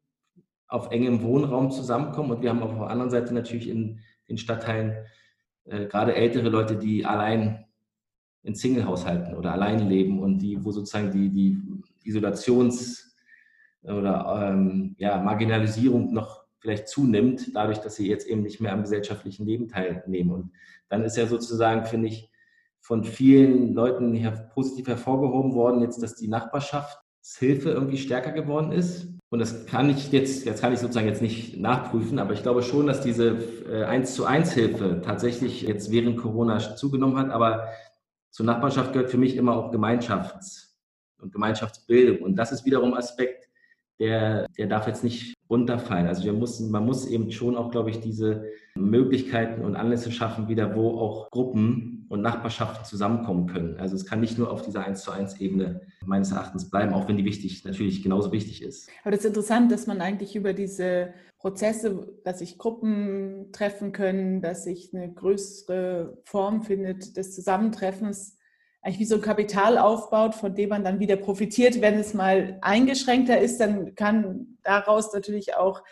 auf 0.68 0.90
engem 0.90 1.22
Wohnraum 1.22 1.70
zusammenkommen 1.70 2.30
und 2.30 2.42
wir 2.42 2.50
haben 2.50 2.62
auf 2.62 2.74
der 2.74 2.88
anderen 2.88 3.10
Seite 3.10 3.32
natürlich 3.34 3.68
in 3.68 4.00
den 4.28 4.38
Stadtteilen 4.38 5.06
äh, 5.64 5.86
gerade 5.86 6.14
ältere 6.14 6.48
Leute, 6.48 6.76
die 6.76 7.04
allein 7.04 7.64
in 8.42 8.54
Single-Haushalten 8.54 9.34
oder 9.34 9.52
allein 9.52 9.88
leben 9.88 10.20
und 10.20 10.38
die, 10.38 10.62
wo 10.64 10.72
sozusagen 10.72 11.10
die, 11.10 11.30
die 11.30 11.58
Isolations- 12.04 13.14
oder 13.82 14.50
ähm, 14.50 14.94
ja, 14.98 15.20
Marginalisierung 15.20 16.12
noch 16.12 16.41
vielleicht 16.62 16.88
zunimmt, 16.88 17.54
dadurch, 17.54 17.78
dass 17.78 17.96
sie 17.96 18.08
jetzt 18.08 18.26
eben 18.26 18.42
nicht 18.42 18.60
mehr 18.60 18.72
am 18.72 18.82
gesellschaftlichen 18.82 19.44
Leben 19.44 19.68
teilnehmen. 19.68 20.30
Und 20.30 20.52
dann 20.88 21.02
ist 21.04 21.16
ja 21.16 21.26
sozusagen, 21.26 21.84
finde 21.84 22.08
ich, 22.08 22.30
von 22.80 23.04
vielen 23.04 23.74
Leuten 23.74 24.14
her 24.14 24.50
positiv 24.54 24.86
hervorgehoben 24.86 25.54
worden, 25.54 25.82
jetzt, 25.82 26.02
dass 26.02 26.14
die 26.14 26.28
Nachbarschaftshilfe 26.28 27.70
irgendwie 27.70 27.98
stärker 27.98 28.30
geworden 28.30 28.70
ist. 28.70 29.08
Und 29.28 29.40
das 29.40 29.66
kann 29.66 29.90
ich 29.90 30.12
jetzt, 30.12 30.44
jetzt 30.44 30.60
kann 30.60 30.72
ich 30.72 30.78
sozusagen 30.78 31.06
jetzt 31.06 31.22
nicht 31.22 31.58
nachprüfen, 31.58 32.18
aber 32.18 32.32
ich 32.32 32.42
glaube 32.42 32.62
schon, 32.62 32.86
dass 32.86 33.00
diese 33.00 33.38
äh, 33.68 33.84
1 33.84 34.14
zu 34.14 34.24
1 34.24 34.52
Hilfe 34.52 35.00
tatsächlich 35.04 35.62
jetzt 35.62 35.90
während 35.90 36.18
Corona 36.18 36.58
zugenommen 36.76 37.18
hat. 37.18 37.30
Aber 37.30 37.68
zur 38.30 38.46
Nachbarschaft 38.46 38.92
gehört 38.92 39.10
für 39.10 39.18
mich 39.18 39.36
immer 39.36 39.56
auch 39.56 39.72
Gemeinschafts- 39.72 40.74
und 41.20 41.32
Gemeinschaftsbildung. 41.32 42.18
Und 42.18 42.36
das 42.36 42.52
ist 42.52 42.64
wiederum 42.64 42.94
Aspekt, 42.94 43.48
der, 43.98 44.46
der 44.58 44.66
darf 44.66 44.86
jetzt 44.86 45.04
nicht 45.04 45.34
runterfallen. 45.52 46.06
Also 46.06 46.24
wir 46.24 46.32
müssen, 46.32 46.70
man 46.70 46.86
muss 46.86 47.06
eben 47.06 47.30
schon 47.30 47.56
auch, 47.56 47.70
glaube 47.70 47.90
ich, 47.90 48.00
diese 48.00 48.46
Möglichkeiten 48.74 49.62
und 49.62 49.76
Anlässe 49.76 50.10
schaffen, 50.10 50.48
wieder, 50.48 50.74
wo 50.74 50.98
auch 50.98 51.30
Gruppen 51.30 52.06
und 52.08 52.22
Nachbarschaften 52.22 52.86
zusammenkommen 52.86 53.46
können. 53.46 53.76
Also 53.78 53.94
es 53.94 54.06
kann 54.06 54.20
nicht 54.20 54.38
nur 54.38 54.50
auf 54.50 54.62
dieser 54.62 54.84
1 54.84 55.02
zu 55.02 55.12
1 55.12 55.40
Ebene 55.40 55.82
meines 56.06 56.32
Erachtens 56.32 56.70
bleiben, 56.70 56.94
auch 56.94 57.06
wenn 57.06 57.18
die 57.18 57.24
wichtig, 57.24 57.64
natürlich 57.64 58.02
genauso 58.02 58.32
wichtig 58.32 58.62
ist. 58.62 58.88
Aber 59.02 59.10
das 59.10 59.20
ist 59.20 59.26
interessant, 59.26 59.70
dass 59.70 59.86
man 59.86 60.00
eigentlich 60.00 60.34
über 60.34 60.54
diese 60.54 61.12
Prozesse, 61.38 62.08
dass 62.24 62.38
sich 62.38 62.56
Gruppen 62.56 63.52
treffen 63.52 63.92
können, 63.92 64.40
dass 64.40 64.64
sich 64.64 64.94
eine 64.94 65.12
größere 65.12 66.18
Form 66.24 66.62
findet 66.62 67.16
des 67.16 67.34
Zusammentreffens, 67.34 68.38
eigentlich 68.82 68.98
wie 68.98 69.04
so 69.04 69.14
ein 69.14 69.22
Kapital 69.22 69.78
aufbaut, 69.78 70.34
von 70.34 70.54
dem 70.54 70.70
man 70.70 70.84
dann 70.84 70.98
wieder 70.98 71.16
profitiert. 71.16 71.80
Wenn 71.80 71.98
es 71.98 72.14
mal 72.14 72.58
eingeschränkter 72.62 73.38
ist, 73.38 73.58
dann 73.58 73.94
kann 73.94 74.58
daraus 74.62 75.12
natürlich 75.12 75.56
auch 75.56 75.82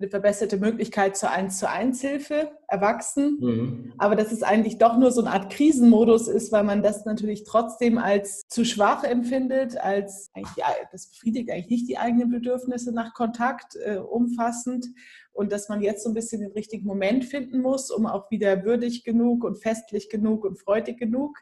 eine 0.00 0.08
verbesserte 0.08 0.56
Möglichkeit 0.56 1.16
zur 1.16 1.30
1 1.30 1.58
zu 1.58 1.68
1 1.68 2.00
Hilfe 2.00 2.52
erwachsen. 2.68 3.38
Mhm. 3.38 3.92
Aber 3.98 4.16
dass 4.16 4.32
es 4.32 4.42
eigentlich 4.42 4.78
doch 4.78 4.96
nur 4.96 5.12
so 5.12 5.20
eine 5.20 5.30
Art 5.30 5.52
Krisenmodus 5.52 6.26
ist, 6.26 6.52
weil 6.52 6.64
man 6.64 6.82
das 6.82 7.04
natürlich 7.04 7.44
trotzdem 7.44 7.98
als 7.98 8.48
zu 8.48 8.64
schwach 8.64 9.04
empfindet, 9.04 9.76
als 9.76 10.30
ja, 10.56 10.68
das 10.90 11.08
befriedigt 11.08 11.50
eigentlich 11.50 11.68
nicht 11.68 11.88
die 11.88 11.98
eigenen 11.98 12.30
Bedürfnisse 12.30 12.92
nach 12.92 13.12
Kontakt 13.12 13.76
äh, 13.76 13.98
umfassend 13.98 14.86
und 15.32 15.52
dass 15.52 15.68
man 15.68 15.82
jetzt 15.82 16.02
so 16.02 16.10
ein 16.10 16.14
bisschen 16.14 16.40
den 16.40 16.52
richtigen 16.52 16.86
Moment 16.86 17.26
finden 17.26 17.60
muss, 17.60 17.90
um 17.90 18.06
auch 18.06 18.30
wieder 18.30 18.64
würdig 18.64 19.04
genug 19.04 19.44
und 19.44 19.58
festlich 19.58 20.08
genug 20.08 20.46
und 20.46 20.58
freudig 20.58 20.98
genug 20.98 21.36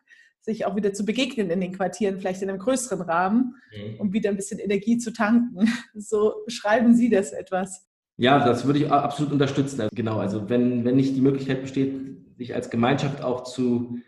sich 0.48 0.66
auch 0.66 0.76
wieder 0.76 0.92
zu 0.92 1.04
begegnen 1.04 1.50
in 1.50 1.60
den 1.60 1.72
Quartieren, 1.72 2.18
vielleicht 2.18 2.42
in 2.42 2.48
einem 2.48 2.58
größeren 2.58 3.02
Rahmen, 3.02 3.54
mhm. 3.76 4.00
um 4.00 4.12
wieder 4.12 4.30
ein 4.30 4.36
bisschen 4.36 4.58
Energie 4.58 4.98
zu 4.98 5.12
tanken. 5.12 5.68
So 5.94 6.34
beschreiben 6.44 6.94
Sie 6.94 7.10
das 7.10 7.32
etwas. 7.32 7.86
Ja, 8.16 8.44
das 8.44 8.66
würde 8.66 8.78
ich 8.78 8.90
absolut 8.90 9.32
unterstützen. 9.32 9.88
Genau, 9.94 10.18
also 10.18 10.48
wenn, 10.48 10.84
wenn 10.84 10.96
nicht 10.96 11.14
die 11.14 11.20
Möglichkeit 11.20 11.62
besteht, 11.62 11.94
sich 12.36 12.54
als 12.54 12.70
Gemeinschaft 12.70 13.22
auch 13.22 13.44
zu 13.44 13.98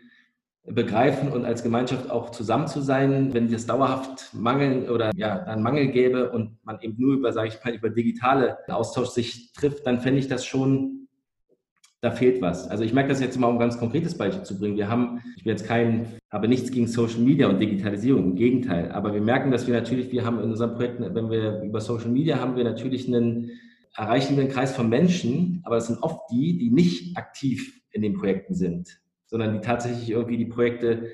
begreifen 0.63 1.31
und 1.31 1.45
als 1.45 1.63
Gemeinschaft 1.63 2.09
auch 2.09 2.29
zusammen 2.29 2.67
zu 2.67 2.81
sein. 2.81 3.33
Wenn 3.33 3.51
es 3.51 3.65
dauerhaft 3.65 4.33
Mangel 4.33 4.89
oder 4.89 5.11
ja, 5.15 5.43
einen 5.43 5.63
Mangel 5.63 5.87
gäbe 5.87 6.31
und 6.31 6.57
man 6.63 6.79
eben 6.81 6.95
nur 6.97 7.15
über, 7.15 7.33
sage 7.33 7.49
ich 7.49 7.63
mal, 7.63 7.73
über 7.73 7.89
digitale 7.89 8.57
Austausch 8.67 9.09
sich 9.09 9.53
trifft, 9.53 9.85
dann 9.87 10.01
fände 10.01 10.19
ich 10.19 10.27
das 10.27 10.45
schon, 10.45 11.00
da 12.01 12.11
fehlt 12.11 12.41
was. 12.41 12.67
Also 12.67 12.83
ich 12.83 12.93
merke 12.93 13.09
das 13.09 13.21
jetzt 13.21 13.39
mal, 13.39 13.47
um 13.47 13.55
ein 13.55 13.59
ganz 13.59 13.77
konkretes 13.77 14.17
Beispiel 14.17 14.43
zu 14.43 14.59
bringen. 14.59 14.75
Wir 14.75 14.89
haben, 14.89 15.21
ich 15.37 15.43
bin 15.43 15.51
jetzt 15.51 15.67
kein, 15.67 16.07
habe 16.31 16.47
nichts 16.47 16.71
gegen 16.71 16.87
Social 16.87 17.19
Media 17.19 17.47
und 17.47 17.59
Digitalisierung, 17.59 18.23
im 18.23 18.35
Gegenteil. 18.35 18.91
Aber 18.91 19.13
wir 19.13 19.21
merken, 19.21 19.51
dass 19.51 19.67
wir 19.67 19.73
natürlich, 19.73 20.11
wir 20.11 20.25
haben 20.25 20.39
in 20.39 20.49
unseren 20.49 20.73
Projekten, 20.73 21.15
wenn 21.15 21.29
wir 21.29 21.61
über 21.61 21.79
Social 21.79 22.09
Media 22.09 22.39
haben 22.39 22.55
wir 22.55 22.63
natürlich 22.63 23.07
einen, 23.07 23.51
erreichen 23.95 24.35
wir 24.35 24.43
einen 24.43 24.51
Kreis 24.51 24.75
von 24.75 24.89
Menschen, 24.89 25.61
aber 25.63 25.75
das 25.75 25.87
sind 25.87 26.01
oft 26.01 26.19
die, 26.31 26.57
die 26.57 26.71
nicht 26.71 27.15
aktiv 27.17 27.81
in 27.91 28.01
den 28.01 28.13
Projekten 28.13 28.55
sind 28.55 29.01
sondern 29.31 29.53
die 29.53 29.61
tatsächlich 29.61 30.09
irgendwie 30.09 30.37
die 30.37 30.45
Projekte 30.45 31.09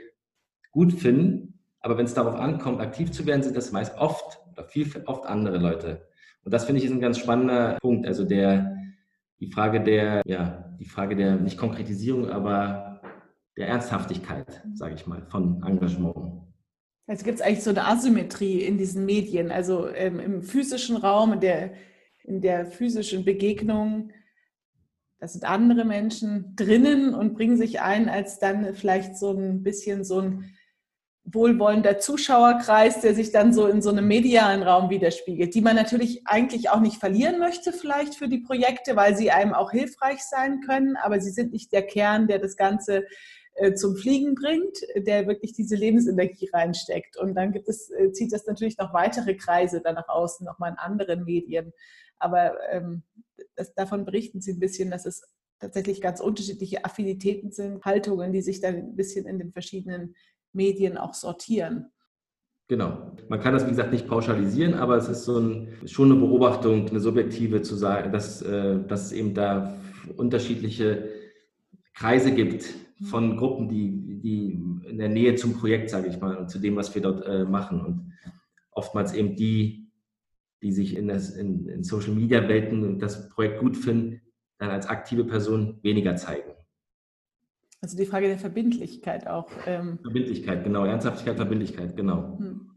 gut 0.72 0.92
finden. 0.92 1.60
Aber 1.80 1.98
wenn 1.98 2.06
es 2.06 2.16
darauf 2.16 2.36
ankommt, 2.36 2.82
aktiv 2.82 3.12
zu 3.12 3.26
werden, 3.26 3.44
sind 3.44 3.56
das 3.56 3.72
meist 3.72 3.98
oft 3.98 4.40
oder 4.52 4.66
viel 4.66 4.88
oft 5.06 5.26
andere 5.26 5.60
Leute. 5.60 6.08
Und 6.44 6.54
das 6.54 6.66
finde 6.66 6.80
ich 6.80 6.86
ist 6.86 6.92
ein 6.92 7.00
ganz 7.00 7.20
spannender 7.20 7.78
Punkt. 7.80 8.08
Also 8.08 8.26
der, 8.26 8.76
die 9.40 9.52
Frage 9.52 9.82
der, 9.82 10.22
ja, 10.26 10.76
die 10.80 10.86
Frage 10.86 11.16
der 11.16 11.36
nicht 11.36 11.58
Konkretisierung, 11.58 12.30
aber 12.30 13.02
der 13.58 13.68
Ernsthaftigkeit, 13.68 14.64
sage 14.74 14.96
ich 14.96 15.08
mal, 15.08 15.26
von 15.30 15.64
Engagement. 15.64 16.44
Also 17.08 17.24
gibt 17.24 17.40
es 17.40 17.42
eigentlich 17.42 17.64
so 17.64 17.70
eine 17.70 17.86
Asymmetrie 17.86 18.62
in 18.62 18.78
diesen 18.78 19.06
Medien, 19.06 19.52
also 19.52 19.88
ähm, 19.90 20.20
im 20.20 20.42
physischen 20.42 20.98
Raum, 20.98 21.34
in 21.34 21.40
der, 21.40 21.74
in 22.24 22.42
der 22.42 22.66
physischen 22.66 23.24
Begegnung 23.24 24.12
da 25.20 25.28
sind 25.28 25.46
andere 25.46 25.84
Menschen 25.84 26.56
drinnen 26.56 27.16
und 27.16 27.34
bringen 27.34 27.58
sich 27.58 27.82
ein, 27.82 28.08
als 28.08 28.40
dann 28.40 28.76
vielleicht 28.76 29.18
so 29.18 29.32
ein 29.32 29.64
bisschen 29.64 30.04
so 30.04 30.20
ein 30.20 30.54
wohlwollender 31.30 32.00
Zuschauerkreis, 32.00 33.02
der 33.02 33.14
sich 33.14 33.32
dann 33.32 33.54
so 33.54 33.68
in 33.68 33.82
so 33.82 33.90
einem 33.90 34.08
medialen 34.08 34.64
Raum 34.64 34.90
widerspiegelt, 34.90 35.54
die 35.54 35.62
man 35.62 35.76
natürlich 35.76 36.22
eigentlich 36.26 36.70
auch 36.70 36.80
nicht 36.80 36.98
verlieren 36.98 37.38
möchte 37.38 37.74
vielleicht 37.74 38.16
für 38.16 38.30
die 38.30 38.40
Projekte, 38.40 38.96
weil 38.96 39.16
sie 39.16 39.30
einem 39.30 39.54
auch 39.54 39.72
hilfreich 39.72 40.24
sein 40.24 40.62
können, 40.62 40.96
aber 40.96 41.20
sie 41.20 41.32
sind 41.32 41.52
nicht 41.52 41.74
der 41.74 41.84
Kern, 41.84 42.28
der 42.28 42.40
das 42.40 42.56
Ganze 42.56 43.06
äh, 43.56 43.74
zum 43.74 43.98
Fliegen 43.98 44.36
bringt, 44.36 44.78
der 44.96 45.28
wirklich 45.28 45.52
diese 45.52 45.76
Lebensenergie 45.76 46.50
reinsteckt. 46.54 47.18
Und 47.18 47.36
dann 47.36 47.52
gibt 47.52 47.68
es, 47.68 47.90
äh, 47.90 48.12
zieht 48.14 48.32
das 48.32 48.46
natürlich 48.46 48.78
noch 48.78 48.94
weitere 48.94 49.36
Kreise 49.36 49.82
dann 49.82 49.96
nach 49.96 50.08
außen, 50.08 50.46
nochmal 50.46 50.72
in 50.72 50.78
anderen 50.78 51.26
Medien. 51.26 51.74
Aber 52.20 52.56
ähm, 52.72 53.04
das, 53.56 53.74
davon 53.74 54.06
berichten 54.06 54.40
Sie 54.40 54.54
ein 54.54 54.60
bisschen, 54.60 54.92
dass 54.92 55.06
es 55.06 55.24
tatsächlich 55.60 56.02
ganz 56.02 56.22
unterschiedliche 56.22 56.86
Affinitäten 56.86 57.52
sind, 57.52 57.84
Haltungen, 57.84 58.32
die 58.32 58.42
sich 58.42 58.62
dann 58.62 58.76
ein 58.76 58.96
bisschen 58.96 59.26
in 59.26 59.40
den 59.40 59.52
verschiedenen 59.52 60.16
Medien 60.58 60.98
auch 60.98 61.14
sortieren. 61.14 61.92
Genau. 62.68 63.14
Man 63.30 63.40
kann 63.40 63.54
das, 63.54 63.66
wie 63.66 63.70
gesagt, 63.70 63.94
nicht 63.94 64.08
pauschalisieren, 64.08 64.74
aber 64.74 64.98
es 64.98 65.08
ist 65.08 65.24
so 65.24 65.40
ein, 65.40 65.70
schon 65.86 66.12
eine 66.12 66.20
Beobachtung, 66.20 66.90
eine 66.90 67.00
subjektive 67.00 67.62
zu 67.62 67.76
sagen, 67.76 68.12
dass, 68.12 68.42
äh, 68.42 68.80
dass 68.86 69.06
es 69.06 69.12
eben 69.14 69.34
da 69.34 69.78
unterschiedliche 70.18 71.08
Kreise 71.94 72.34
gibt 72.34 72.66
von 73.04 73.32
mhm. 73.32 73.38
Gruppen, 73.38 73.70
die, 73.70 74.20
die 74.20 74.62
in 74.90 74.98
der 74.98 75.10
Nähe 75.10 75.36
zum 75.36 75.54
Projekt, 75.54 75.90
sage 75.90 76.10
ich 76.10 76.20
mal, 76.20 76.36
und 76.36 76.50
zu 76.50 76.60
dem, 76.60 76.76
was 76.76 76.94
wir 76.94 77.02
dort 77.02 77.26
äh, 77.26 77.46
machen. 77.46 77.80
Und 77.86 78.14
oftmals 78.72 79.14
eben 79.14 79.36
die, 79.36 79.90
die 80.62 80.72
sich 80.72 80.98
in, 80.98 81.08
das, 81.08 81.30
in, 81.30 81.68
in 81.70 81.84
Social 81.84 82.14
Media 82.14 82.48
Welten 82.50 82.84
und 82.84 83.00
das 83.00 83.30
Projekt 83.30 83.60
gut 83.60 83.78
finden, 83.78 84.22
dann 84.58 84.72
als 84.72 84.88
aktive 84.88 85.24
Person 85.24 85.80
weniger 85.84 86.16
zeigen. 86.16 86.52
Also 87.82 87.96
die 87.96 88.06
Frage 88.06 88.28
der 88.28 88.40
Verbindlichkeit 88.40 89.28
auch. 89.28 89.50
Ähm 89.66 90.00
Verbindlichkeit, 90.02 90.64
genau. 90.64 90.86
Ernsthaftigkeit, 90.86 91.38
Verbindlichkeit, 91.38 91.96
genau. 91.96 92.38
Hm. 92.40 92.72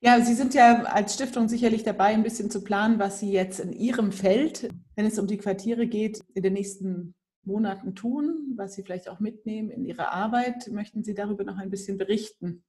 Ja, 0.00 0.20
Sie 0.20 0.34
sind 0.34 0.54
ja 0.54 0.82
als 0.82 1.14
Stiftung 1.14 1.48
sicherlich 1.48 1.84
dabei, 1.84 2.06
ein 2.06 2.24
bisschen 2.24 2.50
zu 2.50 2.64
planen, 2.64 2.98
was 2.98 3.20
Sie 3.20 3.30
jetzt 3.30 3.60
in 3.60 3.72
Ihrem 3.72 4.10
Feld, 4.10 4.68
wenn 4.96 5.06
es 5.06 5.18
um 5.18 5.28
die 5.28 5.36
Quartiere 5.36 5.86
geht, 5.86 6.24
in 6.34 6.42
den 6.42 6.54
nächsten 6.54 7.14
Monaten 7.44 7.94
tun, 7.94 8.54
was 8.56 8.74
Sie 8.74 8.82
vielleicht 8.82 9.08
auch 9.08 9.20
mitnehmen 9.20 9.70
in 9.70 9.84
Ihre 9.84 10.10
Arbeit. 10.10 10.68
Möchten 10.72 11.04
Sie 11.04 11.14
darüber 11.14 11.44
noch 11.44 11.56
ein 11.56 11.70
bisschen 11.70 11.98
berichten? 11.98 12.64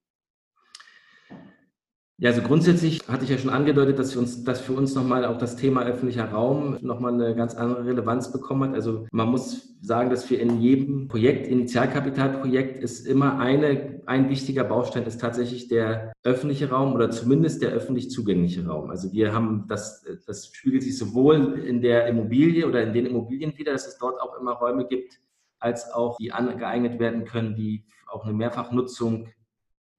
Ja, 2.18 2.30
also 2.30 2.42
grundsätzlich 2.42 3.00
hatte 3.08 3.24
ich 3.24 3.30
ja 3.30 3.38
schon 3.38 3.50
angedeutet, 3.50 3.98
dass 3.98 4.12
für 4.12 4.20
uns, 4.20 4.44
dass 4.44 4.60
für 4.60 4.72
uns 4.72 4.94
nochmal 4.94 5.24
auch 5.24 5.36
das 5.36 5.56
Thema 5.56 5.82
öffentlicher 5.84 6.30
Raum 6.30 6.78
nochmal 6.80 7.12
eine 7.12 7.34
ganz 7.34 7.56
andere 7.56 7.86
Relevanz 7.86 8.30
bekommen 8.30 8.70
hat. 8.70 8.76
Also 8.76 9.08
man 9.10 9.28
muss 9.30 9.76
sagen, 9.80 10.10
dass 10.10 10.30
wir 10.30 10.40
in 10.40 10.60
jedem 10.60 11.08
Projekt, 11.08 11.48
Initialkapitalprojekt, 11.48 12.78
ist 12.78 13.08
immer 13.08 13.40
eine, 13.40 14.00
ein 14.06 14.30
wichtiger 14.30 14.62
Baustein 14.62 15.06
ist 15.06 15.20
tatsächlich 15.20 15.66
der 15.66 16.12
öffentliche 16.22 16.70
Raum 16.70 16.94
oder 16.94 17.10
zumindest 17.10 17.62
der 17.62 17.70
öffentlich 17.70 18.10
zugängliche 18.10 18.64
Raum. 18.64 18.90
Also 18.90 19.12
wir 19.12 19.34
haben 19.34 19.64
das, 19.66 20.06
das 20.24 20.46
spiegelt 20.54 20.84
sich 20.84 20.96
sowohl 20.96 21.58
in 21.66 21.82
der 21.82 22.06
Immobilie 22.06 22.68
oder 22.68 22.84
in 22.84 22.92
den 22.92 23.06
Immobilien 23.06 23.58
wieder, 23.58 23.72
dass 23.72 23.88
es 23.88 23.98
dort 23.98 24.20
auch 24.20 24.38
immer 24.40 24.52
Räume 24.52 24.86
gibt, 24.86 25.20
als 25.58 25.92
auch 25.92 26.16
die 26.18 26.30
angeeignet 26.30 27.00
werden 27.00 27.24
können, 27.24 27.56
die 27.56 27.84
auch 28.06 28.24
eine 28.24 28.34
Mehrfachnutzung 28.34 29.30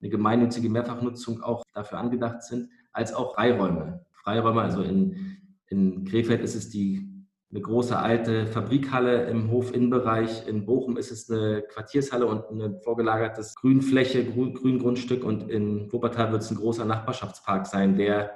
eine 0.05 0.11
gemeinnützige 0.11 0.69
Mehrfachnutzung 0.69 1.41
auch 1.41 1.63
dafür 1.73 1.99
angedacht 1.99 2.43
sind, 2.43 2.69
als 2.93 3.13
auch 3.13 3.33
Freiräume. 3.33 4.05
Freiräume, 4.11 4.61
also 4.61 4.81
in, 4.81 5.37
in 5.67 6.05
Krefeld 6.05 6.41
ist 6.41 6.55
es 6.55 6.69
die, 6.69 7.09
eine 7.51 7.61
große 7.61 7.97
alte 7.97 8.45
Fabrikhalle 8.45 9.25
im 9.25 9.49
Hofinnenbereich. 9.49 10.47
In 10.47 10.65
Bochum 10.65 10.97
ist 10.97 11.11
es 11.11 11.29
eine 11.29 11.63
Quartiershalle 11.63 12.27
und 12.27 12.51
ein 12.51 12.79
vorgelagertes 12.81 13.55
Grünfläche, 13.55 14.25
Grüngrundstück. 14.25 15.23
Und 15.23 15.49
in 15.49 15.91
Wuppertal 15.91 16.31
wird 16.31 16.43
es 16.43 16.51
ein 16.51 16.57
großer 16.57 16.85
Nachbarschaftspark 16.85 17.65
sein, 17.65 17.97
der 17.97 18.31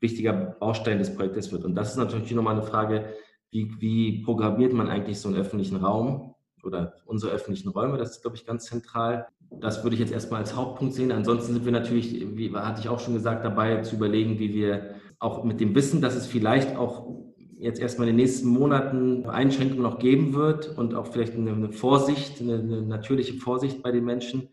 wichtiger 0.00 0.32
Baustein 0.32 0.98
des 0.98 1.14
Projektes 1.14 1.52
wird. 1.52 1.64
Und 1.64 1.74
das 1.74 1.90
ist 1.90 1.96
natürlich 1.98 2.32
nochmal 2.32 2.54
eine 2.54 2.62
Frage, 2.62 3.12
wie, 3.50 3.70
wie 3.80 4.22
programmiert 4.22 4.72
man 4.72 4.88
eigentlich 4.88 5.20
so 5.20 5.28
einen 5.28 5.36
öffentlichen 5.36 5.76
Raum 5.76 6.34
oder 6.64 6.94
unsere 7.04 7.32
öffentlichen 7.32 7.68
Räume? 7.68 7.98
Das 7.98 8.12
ist, 8.12 8.22
glaube 8.22 8.36
ich, 8.36 8.46
ganz 8.46 8.64
zentral. 8.64 9.26
Das 9.60 9.82
würde 9.82 9.94
ich 9.94 10.00
jetzt 10.00 10.12
erstmal 10.12 10.40
als 10.40 10.56
Hauptpunkt 10.56 10.94
sehen. 10.94 11.12
Ansonsten 11.12 11.52
sind 11.52 11.64
wir 11.64 11.72
natürlich, 11.72 12.36
wie 12.36 12.52
hatte 12.54 12.80
ich 12.80 12.88
auch 12.88 13.00
schon 13.00 13.14
gesagt, 13.14 13.44
dabei 13.44 13.82
zu 13.82 13.96
überlegen, 13.96 14.38
wie 14.38 14.54
wir 14.54 14.96
auch 15.18 15.44
mit 15.44 15.60
dem 15.60 15.74
Wissen, 15.74 16.00
dass 16.00 16.16
es 16.16 16.26
vielleicht 16.26 16.76
auch 16.76 17.06
jetzt 17.58 17.80
erstmal 17.80 18.08
in 18.08 18.16
den 18.16 18.24
nächsten 18.24 18.48
Monaten 18.48 19.24
Einschränkungen 19.26 19.84
noch 19.84 20.00
geben 20.00 20.34
wird 20.34 20.76
und 20.76 20.94
auch 20.96 21.06
vielleicht 21.06 21.34
eine, 21.34 21.72
Vorsicht, 21.72 22.40
eine, 22.40 22.54
eine 22.54 22.82
natürliche 22.82 23.34
Vorsicht 23.34 23.84
bei 23.84 23.92
den 23.92 24.04
Menschen, 24.04 24.48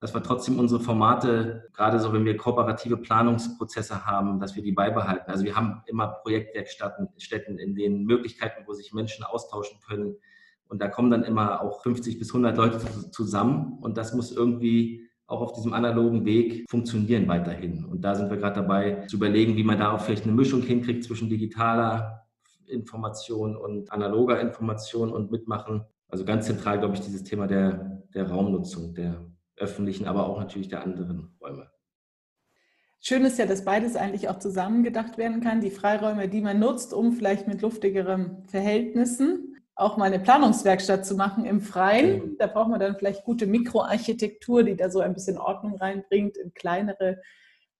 dass 0.00 0.14
wir 0.14 0.22
trotzdem 0.22 0.60
unsere 0.60 0.80
Formate, 0.80 1.68
gerade 1.74 1.98
so 1.98 2.12
wenn 2.12 2.24
wir 2.24 2.36
kooperative 2.36 2.96
Planungsprozesse 2.96 4.06
haben, 4.06 4.38
dass 4.38 4.54
wir 4.54 4.62
die 4.62 4.70
beibehalten. 4.70 5.28
Also 5.28 5.44
wir 5.44 5.56
haben 5.56 5.82
immer 5.86 6.06
Projektwerkstätten 6.22 7.58
in 7.58 7.74
den 7.74 8.04
Möglichkeiten, 8.04 8.62
wo 8.66 8.72
sich 8.72 8.92
Menschen 8.92 9.24
austauschen 9.24 9.80
können, 9.86 10.16
und 10.68 10.82
da 10.82 10.88
kommen 10.88 11.10
dann 11.10 11.24
immer 11.24 11.62
auch 11.62 11.82
50 11.82 12.18
bis 12.18 12.28
100 12.30 12.56
Leute 12.56 12.78
zusammen. 13.10 13.78
Und 13.80 13.96
das 13.96 14.12
muss 14.14 14.30
irgendwie 14.30 15.08
auch 15.26 15.40
auf 15.40 15.52
diesem 15.52 15.72
analogen 15.72 16.24
Weg 16.24 16.64
funktionieren 16.68 17.26
weiterhin. 17.28 17.84
Und 17.84 18.02
da 18.02 18.14
sind 18.14 18.30
wir 18.30 18.36
gerade 18.36 18.60
dabei 18.60 19.06
zu 19.06 19.16
überlegen, 19.16 19.56
wie 19.56 19.64
man 19.64 19.78
da 19.78 19.92
auch 19.92 20.00
vielleicht 20.00 20.24
eine 20.24 20.32
Mischung 20.32 20.62
hinkriegt 20.62 21.04
zwischen 21.04 21.28
digitaler 21.28 22.26
Information 22.66 23.56
und 23.56 23.90
analoger 23.92 24.40
Information 24.40 25.10
und 25.10 25.30
Mitmachen. 25.30 25.84
Also 26.08 26.24
ganz 26.24 26.46
zentral, 26.46 26.78
glaube 26.78 26.94
ich, 26.94 27.00
dieses 27.00 27.24
Thema 27.24 27.46
der, 27.46 28.02
der 28.14 28.28
Raumnutzung, 28.28 28.94
der 28.94 29.26
öffentlichen, 29.56 30.06
aber 30.06 30.26
auch 30.26 30.38
natürlich 30.38 30.68
der 30.68 30.82
anderen 30.82 31.34
Räume. 31.40 31.70
Schön 33.00 33.24
ist 33.24 33.38
ja, 33.38 33.46
dass 33.46 33.64
beides 33.64 33.96
eigentlich 33.96 34.28
auch 34.28 34.38
zusammengedacht 34.38 35.18
werden 35.18 35.40
kann. 35.40 35.60
Die 35.60 35.70
Freiräume, 35.70 36.28
die 36.28 36.40
man 36.40 36.58
nutzt, 36.58 36.92
um 36.92 37.12
vielleicht 37.12 37.46
mit 37.46 37.62
luftigeren 37.62 38.44
Verhältnissen 38.46 39.57
auch 39.78 39.96
mal 39.96 40.06
eine 40.06 40.18
Planungswerkstatt 40.18 41.06
zu 41.06 41.14
machen 41.14 41.44
im 41.44 41.60
Freien. 41.60 42.36
Da 42.38 42.48
braucht 42.48 42.68
man 42.68 42.80
dann 42.80 42.96
vielleicht 42.96 43.24
gute 43.24 43.46
Mikroarchitektur, 43.46 44.64
die 44.64 44.76
da 44.76 44.90
so 44.90 45.00
ein 45.00 45.14
bisschen 45.14 45.38
Ordnung 45.38 45.76
reinbringt 45.76 46.36
in 46.36 46.52
kleinere 46.52 47.20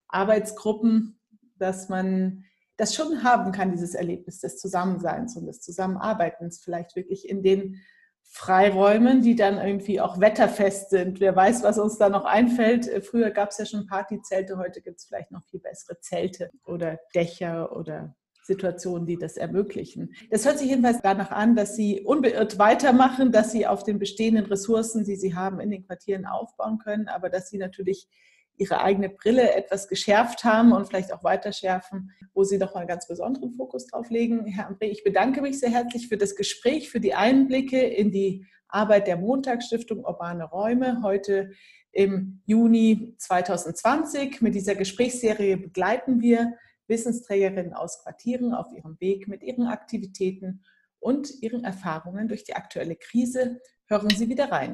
Arbeitsgruppen, 0.07 1.19
dass 1.57 1.89
man 1.89 2.45
das 2.77 2.95
schon 2.95 3.23
haben 3.23 3.51
kann, 3.51 3.71
dieses 3.71 3.95
Erlebnis 3.95 4.39
des 4.39 4.57
Zusammenseins 4.57 5.35
und 5.35 5.45
des 5.45 5.59
Zusammenarbeitens, 5.59 6.61
vielleicht 6.63 6.95
wirklich 6.95 7.27
in 7.27 7.43
den 7.43 7.81
Freiräumen, 8.31 9.21
die 9.21 9.35
dann 9.35 9.57
irgendwie 9.57 9.99
auch 9.99 10.21
wetterfest 10.21 10.91
sind. 10.91 11.19
Wer 11.19 11.35
weiß, 11.35 11.63
was 11.63 11.79
uns 11.79 11.97
da 11.97 12.07
noch 12.07 12.23
einfällt. 12.23 12.89
Früher 13.03 13.31
gab 13.31 13.49
es 13.49 13.57
ja 13.57 13.65
schon 13.65 13.87
Partyzelte, 13.87 14.57
heute 14.57 14.81
gibt 14.81 14.99
es 14.99 15.05
vielleicht 15.05 15.31
noch 15.31 15.43
viel 15.45 15.59
bessere 15.59 15.99
Zelte 15.99 16.49
oder 16.65 16.99
Dächer 17.13 17.75
oder 17.75 18.15
Situationen, 18.49 19.05
die 19.05 19.17
das 19.17 19.37
ermöglichen. 19.37 20.13
Das 20.31 20.45
hört 20.45 20.57
sich 20.59 20.69
jedenfalls 20.69 20.99
danach 21.01 21.31
an, 21.31 21.55
dass 21.55 21.75
Sie 21.75 22.01
unbeirrt 22.01 22.57
weitermachen, 22.57 23.31
dass 23.31 23.51
Sie 23.51 23.65
auf 23.65 23.83
den 23.83 23.99
bestehenden 23.99 24.45
Ressourcen, 24.45 25.05
die 25.05 25.15
Sie 25.15 25.35
haben, 25.35 25.59
in 25.59 25.69
den 25.69 25.85
Quartieren 25.85 26.25
aufbauen 26.25 26.79
können, 26.79 27.07
aber 27.07 27.29
dass 27.29 27.49
Sie 27.49 27.57
natürlich 27.57 28.07
ihre 28.57 28.81
eigene 28.81 29.09
Brille 29.09 29.53
etwas 29.53 29.87
geschärft 29.87 30.43
haben 30.43 30.73
und 30.73 30.87
vielleicht 30.87 31.13
auch 31.13 31.23
weiter 31.23 31.53
schärfen, 31.53 32.11
wo 32.33 32.43
Sie 32.43 32.57
noch 32.57 32.73
mal 32.73 32.81
einen 32.81 32.89
ganz 32.89 33.07
besonderen 33.07 33.53
Fokus 33.53 33.87
drauf 33.87 34.09
legen. 34.09 34.45
Herr 34.47 34.67
Ambre, 34.67 34.87
ich 34.87 35.03
bedanke 35.03 35.41
mich 35.41 35.59
sehr 35.59 35.69
herzlich 35.69 36.09
für 36.09 36.17
das 36.17 36.35
Gespräch, 36.35 36.89
für 36.89 36.99
die 36.99 37.13
Einblicke 37.13 37.79
in 37.79 38.11
die 38.11 38.45
Arbeit 38.67 39.07
der 39.07 39.17
Montagsstiftung 39.17 40.03
Urbane 40.03 40.43
Räume 40.43 41.01
heute 41.03 41.51
im 41.91 42.41
Juni 42.45 43.15
2020. 43.17 44.41
Mit 44.41 44.55
dieser 44.55 44.75
Gesprächsserie 44.75 45.55
begleiten 45.57 46.21
wir 46.21 46.53
Wissensträgerinnen 46.89 47.73
aus 47.73 48.03
Quartieren 48.03 48.53
auf 48.53 48.71
ihrem 48.73 48.99
Weg 48.99 49.27
mit 49.27 49.43
ihren 49.43 49.67
Aktivitäten 49.67 50.63
und 50.99 51.41
ihren 51.41 51.63
Erfahrungen 51.63 52.27
durch 52.27 52.43
die 52.43 52.55
aktuelle 52.55 52.95
Krise. 52.95 53.61
Hören 53.85 54.09
Sie 54.09 54.27
wieder 54.27 54.51
rein. 54.51 54.73